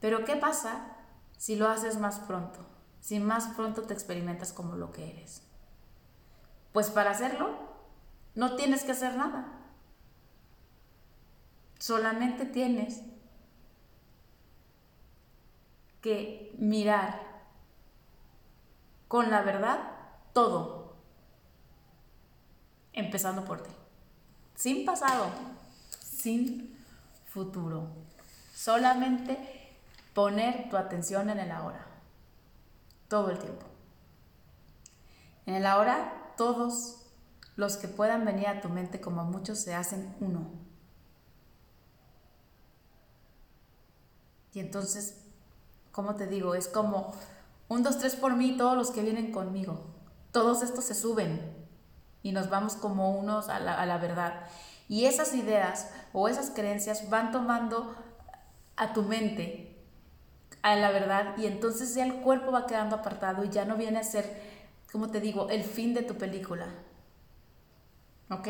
[0.01, 0.97] Pero ¿qué pasa
[1.37, 2.61] si lo haces más pronto?
[3.01, 5.43] Si más pronto te experimentas como lo que eres.
[6.73, 7.51] Pues para hacerlo,
[8.35, 9.47] no tienes que hacer nada.
[11.79, 13.03] Solamente tienes
[16.01, 17.29] que mirar
[19.09, 19.79] con la verdad
[20.33, 20.97] todo,
[22.93, 23.71] empezando por ti,
[24.59, 25.31] sin pasado,
[26.03, 26.77] sin
[27.27, 27.87] futuro,
[28.53, 29.39] solamente
[30.15, 31.87] poner tu atención en el ahora,
[33.07, 33.65] todo el tiempo.
[35.47, 36.97] En el ahora, todos
[37.55, 40.51] los que puedan venir a tu mente, como muchos, se hacen uno.
[44.55, 45.21] Y entonces,
[45.93, 46.57] ¿cómo te digo?
[46.57, 47.15] Es como
[47.69, 49.85] un, dos, tres por mí, todos los que vienen conmigo.
[50.33, 51.58] Todos estos se suben
[52.23, 54.47] y nos vamos como unos a la, a la verdad.
[54.89, 57.95] Y esas ideas o esas creencias van tomando
[58.77, 59.77] a tu mente
[60.63, 63.99] a la verdad y entonces ya el cuerpo va quedando apartado y ya no viene
[63.99, 64.43] a ser,
[64.91, 66.67] como te digo, el fin de tu película.
[68.31, 68.49] ¿Ok?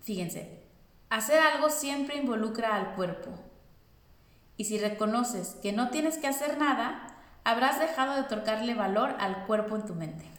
[0.00, 0.62] Fíjense,
[1.10, 3.30] hacer algo siempre involucra al cuerpo.
[4.56, 9.46] Y si reconoces que no tienes que hacer nada, habrás dejado de otorgarle valor al
[9.46, 10.37] cuerpo en tu mente.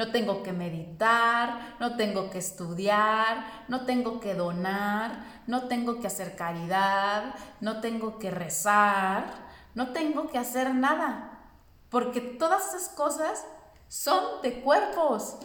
[0.00, 6.06] No tengo que meditar, no tengo que estudiar, no tengo que donar, no tengo que
[6.06, 9.26] hacer caridad, no tengo que rezar,
[9.74, 11.42] no tengo que hacer nada.
[11.90, 13.44] Porque todas esas cosas
[13.88, 15.36] son de cuerpos.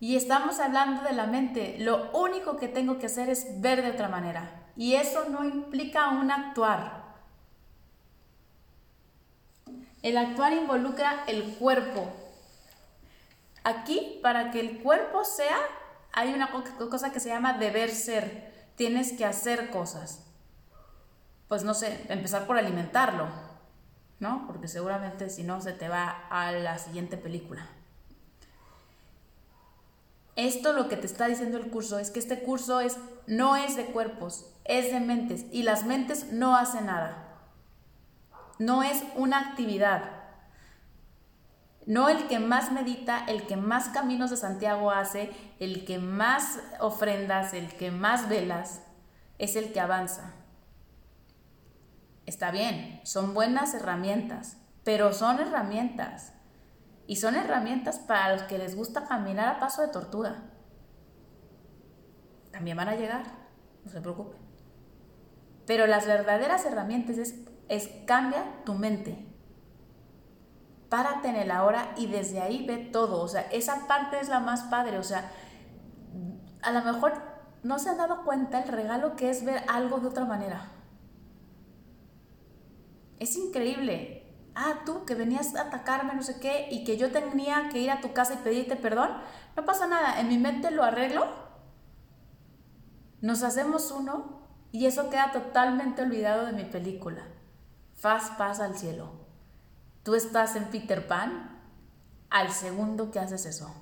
[0.00, 1.76] Y estamos hablando de la mente.
[1.78, 4.72] Lo único que tengo que hacer es ver de otra manera.
[4.74, 7.04] Y eso no implica un actuar.
[10.02, 12.27] El actuar involucra el cuerpo.
[13.64, 15.58] Aquí, para que el cuerpo sea,
[16.12, 18.52] hay una cosa que se llama deber ser.
[18.76, 20.24] Tienes que hacer cosas.
[21.48, 23.26] Pues no sé, empezar por alimentarlo,
[24.20, 24.46] ¿no?
[24.46, 27.66] Porque seguramente si no se te va a la siguiente película.
[30.36, 32.96] Esto lo que te está diciendo el curso es que este curso es,
[33.26, 37.28] no es de cuerpos, es de mentes y las mentes no hacen nada
[38.58, 40.17] no es una actividad.
[41.88, 46.60] No el que más medita, el que más caminos de Santiago hace, el que más
[46.80, 48.82] ofrendas, el que más velas,
[49.38, 50.34] es el que avanza.
[52.26, 56.34] Está bien, son buenas herramientas, pero son herramientas.
[57.06, 60.42] Y son herramientas para los que les gusta caminar a paso de tortuga.
[62.52, 63.22] También van a llegar,
[63.82, 64.38] no se preocupen.
[65.66, 67.34] Pero las verdaderas herramientas es
[67.68, 69.27] es cambia tu mente.
[70.88, 73.20] Párate en el ahora y desde ahí ve todo.
[73.22, 74.98] O sea, esa parte es la más padre.
[74.98, 75.30] O sea,
[76.62, 77.12] a lo mejor
[77.62, 80.68] no se han dado cuenta el regalo que es ver algo de otra manera.
[83.18, 84.24] Es increíble.
[84.54, 87.90] Ah, tú que venías a atacarme, no sé qué, y que yo tenía que ir
[87.90, 89.10] a tu casa y pedirte perdón.
[89.56, 90.20] No pasa nada.
[90.20, 91.26] En mi mente lo arreglo.
[93.20, 94.38] Nos hacemos uno
[94.70, 97.26] y eso queda totalmente olvidado de mi película.
[97.94, 99.17] Faz paz al cielo.
[100.02, 101.60] Tú estás en Peter Pan
[102.30, 103.74] al segundo que haces eso.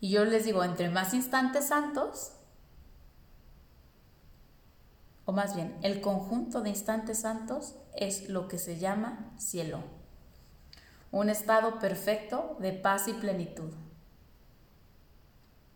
[0.00, 2.32] Y yo les digo, entre más instantes santos,
[5.24, 9.82] o más bien, el conjunto de instantes santos es lo que se llama cielo.
[11.10, 13.72] Un estado perfecto de paz y plenitud.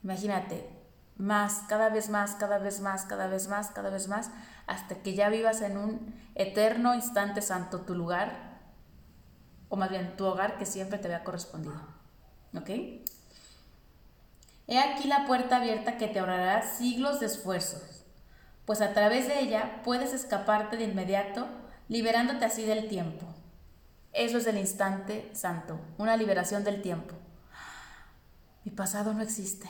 [0.05, 0.69] Imagínate,
[1.17, 4.31] más, cada vez más, cada vez más, cada vez más, cada vez más,
[4.71, 8.61] hasta que ya vivas en un eterno instante santo tu lugar,
[9.69, 11.81] o más bien tu hogar que siempre te había correspondido.
[12.57, 12.71] ¿Ok?
[14.69, 18.05] He aquí la puerta abierta que te ahorrará siglos de esfuerzos,
[18.65, 21.49] pues a través de ella puedes escaparte de inmediato,
[21.89, 23.27] liberándote así del tiempo.
[24.13, 27.17] Eso es el instante santo, una liberación del tiempo.
[28.65, 29.69] Mi pasado no existe.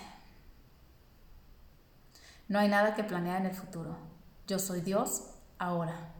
[2.49, 4.10] No hay nada que planear en el futuro.
[4.51, 5.27] Yo soy Dios
[5.61, 6.13] ahora.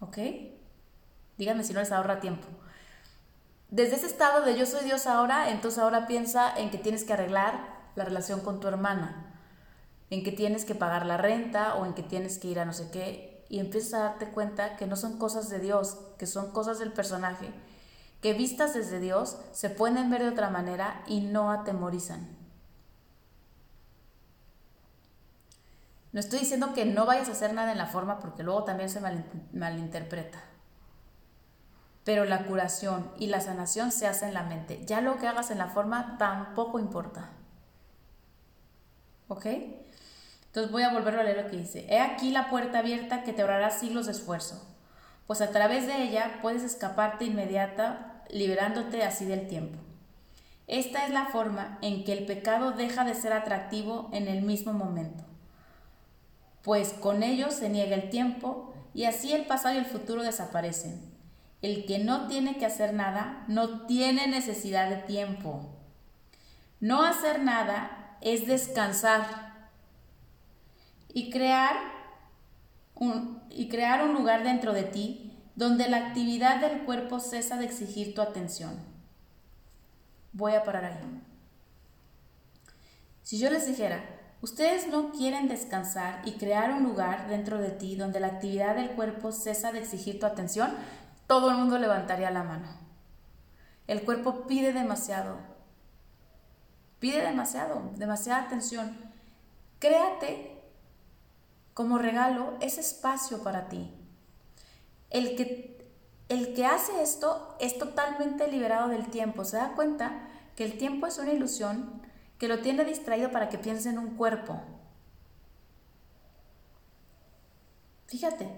[0.00, 0.18] ¿Ok?
[1.38, 2.46] Díganme si no les ahorra tiempo.
[3.70, 7.14] Desde ese estado de yo soy Dios ahora, entonces ahora piensa en que tienes que
[7.14, 9.34] arreglar la relación con tu hermana,
[10.10, 12.74] en que tienes que pagar la renta o en que tienes que ir a no
[12.74, 16.52] sé qué, y empiezas a darte cuenta que no son cosas de Dios, que son
[16.52, 17.48] cosas del personaje,
[18.20, 22.37] que vistas desde Dios se pueden ver de otra manera y no atemorizan.
[26.12, 28.88] No estoy diciendo que no vayas a hacer nada en la forma porque luego también
[28.90, 29.00] se
[29.52, 30.42] malinterpreta.
[32.04, 34.82] pero la curación y la sanación se hacen en la mente.
[34.86, 37.28] Ya lo que hagas en la forma tampoco importa.
[39.28, 39.44] ¿Ok?
[40.46, 41.86] Entonces voy a volver a leer lo que dice.
[41.90, 44.66] He aquí la puerta abierta que te ahorrará siglos de esfuerzo,
[45.26, 49.78] pues a través de ella puedes escaparte inmediata, liberándote así del tiempo.
[50.66, 54.72] Esta es la forma en que el pecado deja de ser atractivo en el mismo
[54.72, 55.24] momento,
[56.68, 61.00] pues con ello se niega el tiempo y así el pasado y el futuro desaparecen.
[61.62, 65.62] El que no tiene que hacer nada no tiene necesidad de tiempo.
[66.78, 69.70] No hacer nada es descansar
[71.14, 71.74] y crear
[72.94, 77.64] un, y crear un lugar dentro de ti donde la actividad del cuerpo cesa de
[77.64, 78.78] exigir tu atención.
[80.34, 81.22] Voy a parar ahí.
[83.22, 87.96] Si yo les dijera, ustedes no quieren descansar y crear un lugar dentro de ti
[87.96, 90.72] donde la actividad del cuerpo cesa de exigir tu atención,
[91.26, 92.68] todo el mundo levantaría la mano.
[93.86, 95.36] El cuerpo pide demasiado.
[97.00, 98.96] Pide demasiado, demasiada atención.
[99.78, 100.62] Créate
[101.74, 103.90] como regalo ese espacio para ti.
[105.10, 105.88] El que,
[106.28, 109.44] el que hace esto es totalmente liberado del tiempo.
[109.44, 112.02] Se da cuenta que el tiempo es una ilusión
[112.38, 114.60] que lo tiene distraído para que piense en un cuerpo.
[118.06, 118.48] Fíjate,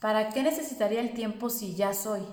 [0.00, 2.26] ¿para qué necesitaría el tiempo si ya soy?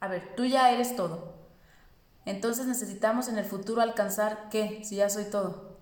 [0.00, 1.34] A ver, tú ya eres todo.
[2.24, 5.78] Entonces necesitamos en el futuro alcanzar qué, si ya soy todo.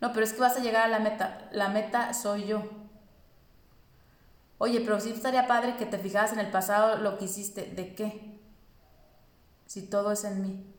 [0.00, 1.48] No, pero es que vas a llegar a la meta.
[1.52, 2.62] La meta soy yo.
[4.58, 7.66] Oye, pero sí estaría padre que te fijaras en el pasado lo que hiciste.
[7.66, 8.40] ¿De qué?
[9.66, 10.74] Si todo es en mí.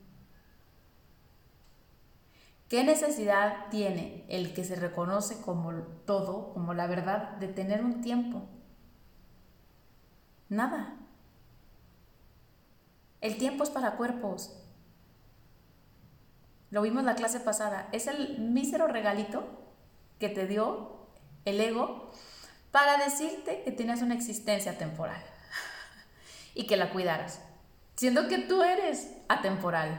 [2.68, 5.72] ¿Qué necesidad tiene el que se reconoce como
[6.04, 8.48] todo, como la verdad, de tener un tiempo?
[10.48, 10.96] Nada.
[13.20, 14.62] El tiempo es para cuerpos.
[16.70, 17.88] Lo vimos la clase pasada.
[17.92, 19.44] Es el mísero regalito
[20.18, 21.06] que te dio
[21.44, 22.10] el ego
[22.76, 25.16] para decirte que tienes una existencia temporal
[26.54, 27.40] y que la cuidaras,
[27.94, 29.98] siendo que tú eres atemporal.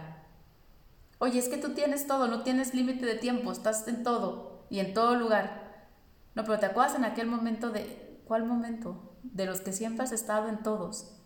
[1.18, 4.80] Oye, es que tú tienes todo, no tienes límite de tiempo, estás en todo y
[4.80, 5.88] en todo lugar.
[6.36, 9.18] No, pero te acuerdas en aquel momento de, ¿cuál momento?
[9.24, 11.18] De los que siempre has estado en todos.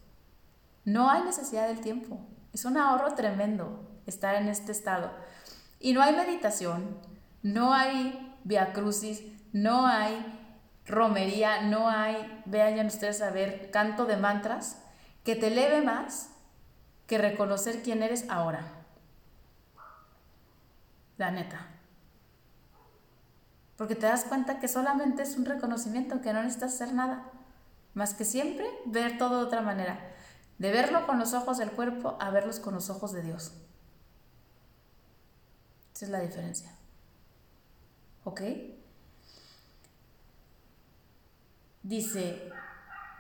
[0.86, 2.26] No hay necesidad del tiempo.
[2.54, 5.12] Es un ahorro tremendo estar en este estado.
[5.82, 6.98] Y no hay meditación,
[7.44, 9.22] no hay via crucis,
[9.52, 10.38] no hay
[10.86, 14.82] romería, no hay, vean ustedes a ver, canto de mantras
[15.24, 16.30] que te eleve más
[17.08, 18.66] que reconocer quién eres ahora.
[21.18, 21.68] La neta.
[23.78, 27.26] Porque te das cuenta que solamente es un reconocimiento, que no necesitas hacer nada.
[27.94, 30.12] Más que siempre ver todo de otra manera
[30.62, 33.52] de verlo con los ojos del cuerpo a verlos con los ojos de Dios.
[35.96, 36.72] Esa es la diferencia.
[38.26, 38.42] ¿Ok?
[41.84, 42.52] Dice,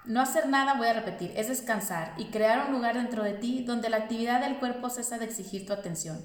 [0.05, 3.63] no hacer nada, voy a repetir, es descansar y crear un lugar dentro de ti
[3.63, 6.19] donde la actividad del cuerpo cesa de exigir tu atención.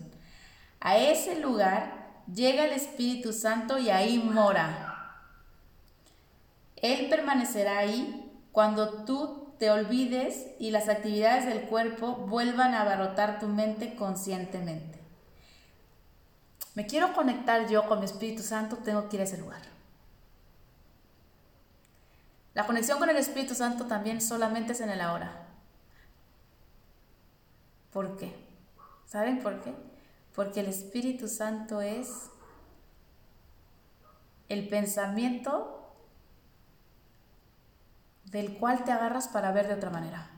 [0.80, 4.92] A ese lugar llega el Espíritu Santo y ahí mora.
[6.76, 13.38] Él permanecerá ahí cuando tú te olvides y las actividades del cuerpo vuelvan a abarrotar
[13.38, 15.00] tu mente conscientemente.
[16.74, 19.75] Me quiero conectar yo con mi Espíritu Santo, tengo que ir a ese lugar.
[22.56, 25.44] La conexión con el Espíritu Santo también solamente es en el ahora.
[27.92, 28.34] ¿Por qué?
[29.04, 29.74] ¿Saben por qué?
[30.34, 32.30] Porque el Espíritu Santo es
[34.48, 35.94] el pensamiento
[38.24, 40.30] del cual te agarras para ver de otra manera.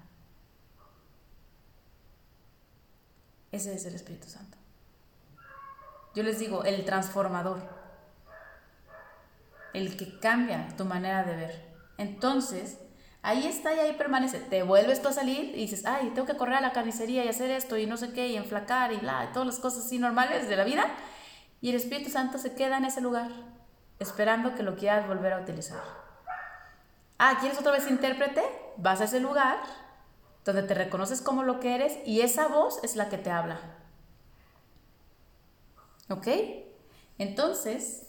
[3.53, 4.59] Ese es el Espíritu Santo.
[6.17, 7.61] Yo les digo, el transformador,
[9.73, 11.68] el que cambia tu manera de ver.
[11.99, 12.79] Entonces,
[13.23, 14.39] ahí está y ahí permanece.
[14.39, 17.29] Te vuelves tú a salir y dices, ay, tengo que correr a la carnicería y
[17.29, 19.99] hacer esto y no sé qué, y enflacar y bla, y todas las cosas así
[19.99, 20.87] normales de la vida.
[21.61, 23.31] Y el Espíritu Santo se queda en ese lugar,
[23.99, 25.83] esperando que lo quieras volver a utilizar.
[27.19, 28.43] Ah, ¿quieres otra vez intérprete?
[28.77, 29.59] Vas a ese lugar
[30.45, 33.59] donde te reconoces como lo que eres y esa voz es la que te habla.
[36.09, 36.29] ¿Ok?
[37.19, 38.08] Entonces,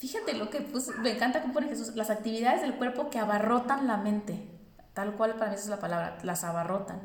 [0.00, 3.86] fíjate lo que puse, me encanta cómo pone Jesús, las actividades del cuerpo que abarrotan
[3.86, 4.42] la mente,
[4.94, 7.00] tal cual para mí esa es la palabra, las abarrotan.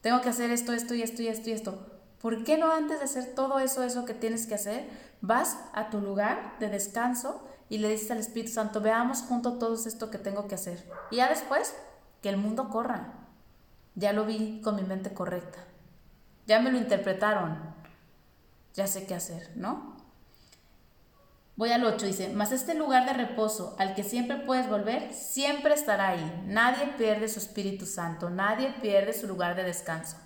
[0.00, 1.86] Tengo que hacer esto, esto y esto y esto y esto.
[2.22, 4.88] ¿Por qué no antes de hacer todo eso, eso que tienes que hacer,
[5.20, 9.74] vas a tu lugar de descanso y le dices al Espíritu Santo, veamos junto todo
[9.74, 10.90] esto que tengo que hacer?
[11.10, 11.74] Y ya después,
[12.22, 13.12] que el mundo corra.
[13.96, 15.58] Ya lo vi con mi mente correcta.
[16.46, 17.58] Ya me lo interpretaron.
[18.72, 19.97] Ya sé qué hacer, ¿no?
[21.58, 25.74] Voy al 8, dice, mas este lugar de reposo al que siempre puedes volver, siempre
[25.74, 26.44] estará ahí.
[26.46, 30.16] Nadie pierde su Espíritu Santo, nadie pierde su lugar de descanso.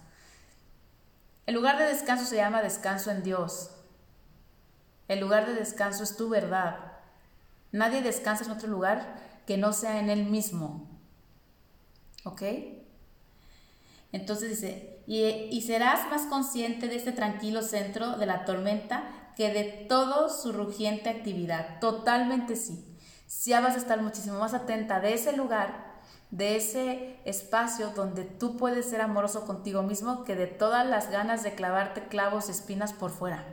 [1.47, 3.71] El lugar de descanso se llama descanso en Dios.
[5.09, 6.99] El lugar de descanso es tu verdad.
[7.71, 9.17] Nadie descansa en otro lugar
[9.47, 10.87] que no sea en Él mismo.
[12.25, 12.43] ¿Ok?
[14.13, 19.53] Entonces dice, y, y serás más consciente de este tranquilo centro de la tormenta que
[19.53, 21.81] de todo su rugiente actividad.
[21.81, 22.89] Totalmente sí.
[23.45, 25.93] Ya vas a estar muchísimo más atenta de ese lugar,
[26.31, 31.43] de ese espacio donde tú puedes ser amoroso contigo mismo que de todas las ganas
[31.43, 33.45] de clavarte clavos y espinas por fuera,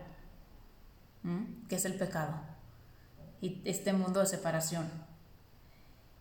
[1.68, 2.34] que es el pecado
[3.42, 4.90] y este mundo de separación.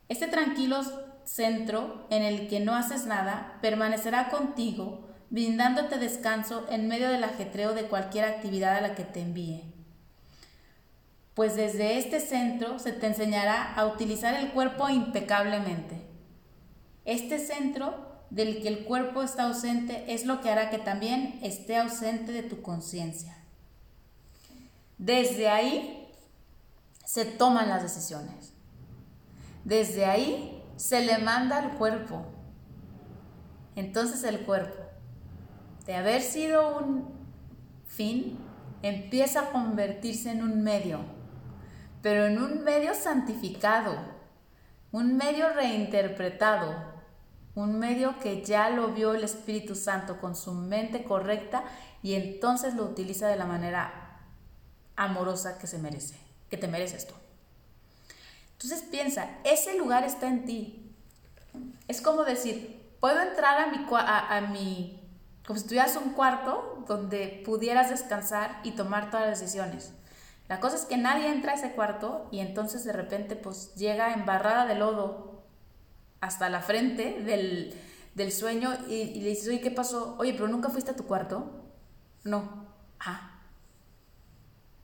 [0.09, 0.80] Este tranquilo
[1.24, 7.74] centro en el que no haces nada permanecerá contigo brindándote descanso en medio del ajetreo
[7.74, 9.62] de cualquier actividad a la que te envíe.
[11.34, 16.02] Pues desde este centro se te enseñará a utilizar el cuerpo impecablemente.
[17.04, 21.76] Este centro del que el cuerpo está ausente es lo que hará que también esté
[21.76, 23.36] ausente de tu conciencia.
[24.98, 26.08] Desde ahí
[27.04, 28.52] se toman las decisiones.
[29.64, 32.26] Desde ahí se le manda al cuerpo.
[33.76, 34.88] Entonces el cuerpo
[35.89, 37.09] de haber sido un
[37.86, 38.39] fin,
[38.82, 41.01] empieza a convertirse en un medio,
[42.03, 43.97] pero en un medio santificado,
[44.93, 46.76] un medio reinterpretado,
[47.55, 51.64] un medio que ya lo vio el Espíritu Santo con su mente correcta
[52.03, 54.20] y entonces lo utiliza de la manera
[54.95, 56.18] amorosa que se merece,
[56.51, 57.14] que te mereces tú.
[58.53, 60.93] Entonces piensa, ese lugar está en ti.
[61.89, 64.97] Es como decir, puedo entrar a mi, a, a mi
[65.49, 69.94] como si tuvieras un cuarto donde pudieras descansar y tomar todas las decisiones.
[70.46, 74.12] La cosa es que nadie entra a ese cuarto y entonces de repente pues llega
[74.12, 75.46] embarrada de lodo
[76.20, 80.16] hasta la frente del, sueño y, le dices, oye, ¿qué pasó?
[80.18, 81.64] Oye, pero nunca fuiste a tu cuarto.
[82.24, 82.66] No.
[83.01, 83.40] Ah.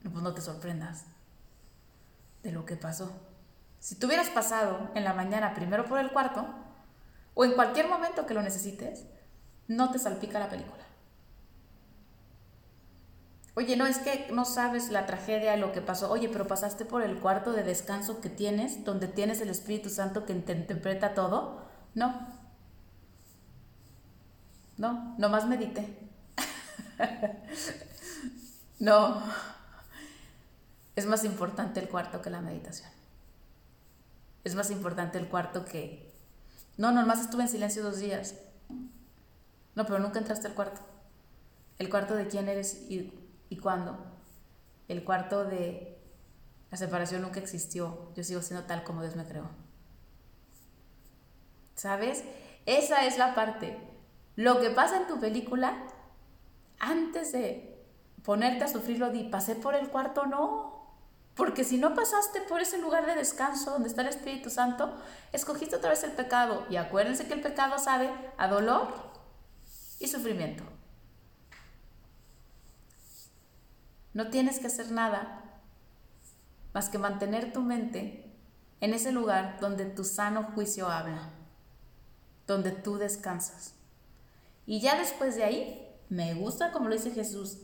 [0.03, 1.05] Pues no te sorprendas
[2.43, 3.12] de lo que pasó.
[3.81, 6.47] Si tú hubieras pasado en la mañana primero por el cuarto,
[7.35, 9.05] o en cualquier momento que lo necesites,
[9.69, 10.85] no te salpica la película.
[13.57, 16.11] Oye, no, es que no sabes la tragedia lo que pasó.
[16.11, 20.27] Oye, pero pasaste por el cuarto de descanso que tienes, donde tienes el Espíritu Santo
[20.27, 21.62] que te interpreta todo.
[21.95, 22.27] No.
[24.77, 25.97] No, nomás medite.
[28.81, 29.23] no.
[30.97, 32.91] Es más importante el cuarto que la meditación.
[34.43, 36.12] Es más importante el cuarto que...
[36.77, 38.35] No, nomás estuve en silencio dos días.
[39.75, 40.81] No, pero nunca entraste al cuarto.
[41.79, 43.12] ¿El cuarto de quién eres y,
[43.49, 43.99] y cuándo?
[44.89, 45.99] El cuarto de
[46.70, 48.12] la separación nunca existió.
[48.14, 49.49] Yo sigo siendo tal como Dios me creó.
[51.75, 52.25] ¿Sabes?
[52.66, 53.79] Esa es la parte.
[54.37, 55.77] Lo que pasa en tu película,
[56.79, 57.85] antes de
[58.25, 60.75] ponerte a sufrirlo, di, pasé por el cuarto, no.
[61.35, 64.95] Porque si no pasaste por ese lugar de descanso donde está el Espíritu Santo,
[65.33, 66.64] escogiste otra vez el pecado.
[66.70, 69.14] Y acuérdense que el pecado sabe a dolor
[70.05, 70.65] y sufrimiento.
[74.13, 75.63] No tienes que hacer nada
[76.73, 78.33] más que mantener tu mente
[78.81, 81.31] en ese lugar donde tu sano juicio habla,
[82.47, 83.75] donde tú descansas.
[84.67, 87.59] Y ya después de ahí, me gusta como lo dice Jesús,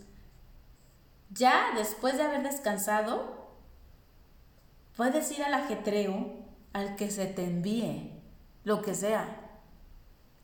[1.30, 3.56] ya después de haber descansado,
[4.96, 8.22] puedes ir al ajetreo al que se te envíe,
[8.64, 9.60] lo que sea,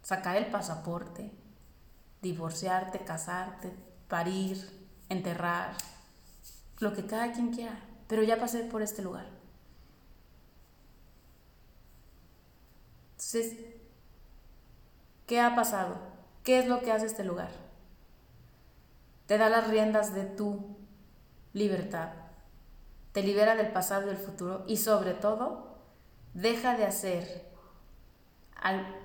[0.02, 1.32] sacar el pasaporte,
[2.26, 3.72] divorciarte, casarte,
[4.08, 5.76] parir, enterrar,
[6.80, 9.26] lo que cada quien quiera, pero ya pasé por este lugar.
[13.12, 13.56] Entonces,
[15.26, 15.96] ¿qué ha pasado?
[16.44, 17.50] ¿Qué es lo que hace este lugar?
[19.26, 20.76] Te da las riendas de tu
[21.52, 22.10] libertad,
[23.12, 25.78] te libera del pasado y del futuro y sobre todo,
[26.34, 27.46] deja de hacer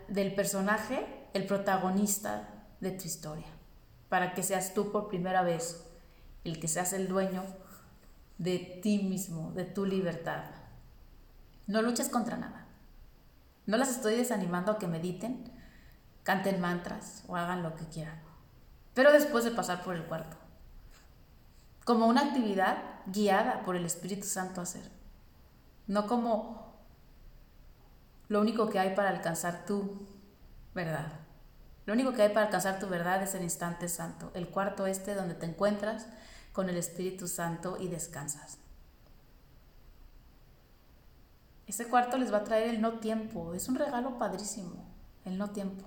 [0.08, 2.51] del personaje el protagonista
[2.82, 3.48] de tu historia,
[4.10, 5.86] para que seas tú por primera vez
[6.44, 7.44] el que seas el dueño
[8.38, 10.44] de ti mismo, de tu libertad.
[11.68, 12.66] No luches contra nada.
[13.68, 15.52] No las estoy desanimando a que mediten,
[16.24, 18.20] canten mantras o hagan lo que quieran.
[18.94, 20.36] pero después de pasar por el cuarto.
[21.86, 24.92] Como una actividad guiada por el Espíritu Santo a hacer.
[25.88, 26.76] No como
[28.28, 30.06] lo único que hay para alcanzar tu
[30.74, 31.12] verdad.
[31.92, 35.14] Lo único que hay para alcanzar tu verdad es el instante santo, el cuarto este
[35.14, 36.08] donde te encuentras
[36.54, 38.60] con el Espíritu Santo y descansas.
[41.68, 44.86] Ese cuarto les va a traer el no tiempo, es un regalo padrísimo,
[45.26, 45.84] el no tiempo.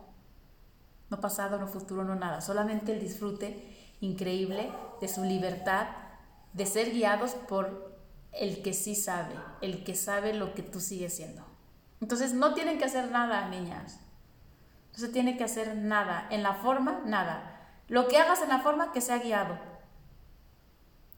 [1.08, 5.86] No pasado, no futuro, no nada, solamente el disfrute increíble de su libertad,
[6.52, 7.96] de ser guiados por
[8.30, 11.46] el que sí sabe, el que sabe lo que tú sigues siendo.
[12.02, 14.03] Entonces no tienen que hacer nada, niñas.
[14.94, 16.26] No se tiene que hacer nada.
[16.30, 17.82] En la forma, nada.
[17.88, 19.58] Lo que hagas en la forma, que sea guiado.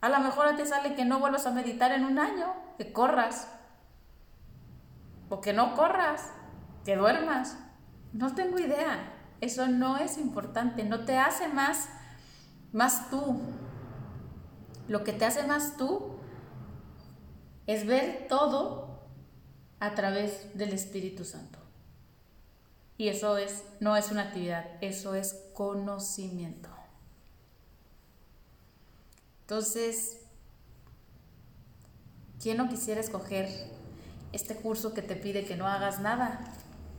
[0.00, 3.48] A lo mejor ti sale que no vuelvas a meditar en un año, que corras.
[5.28, 6.32] O que no corras,
[6.84, 7.58] que duermas.
[8.12, 9.12] No tengo idea.
[9.40, 10.84] Eso no es importante.
[10.84, 11.88] No te hace más,
[12.72, 13.40] más tú.
[14.88, 16.16] Lo que te hace más tú
[17.66, 19.02] es ver todo
[19.80, 21.55] a través del Espíritu Santo.
[22.98, 26.70] Y eso es, no es una actividad, eso es conocimiento.
[29.42, 30.18] Entonces,
[32.42, 33.48] ¿quién no quisiera escoger
[34.32, 36.40] este curso que te pide que no hagas nada?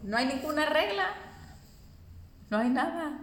[0.03, 1.07] No hay ninguna regla,
[2.49, 3.19] no hay nada.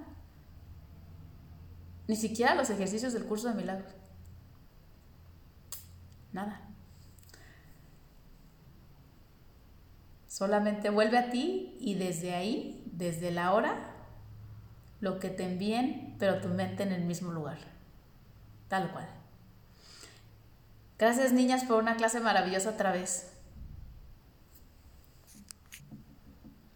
[2.07, 3.95] Ni siquiera los ejercicios del curso de milagros.
[6.33, 6.64] Nada.
[10.35, 13.77] Solamente vuelve a ti y desde ahí, desde la hora,
[14.99, 17.59] lo que te envíen, pero tu mente en el mismo lugar.
[18.67, 19.07] Tal cual.
[20.99, 23.33] Gracias niñas por una clase maravillosa otra vez.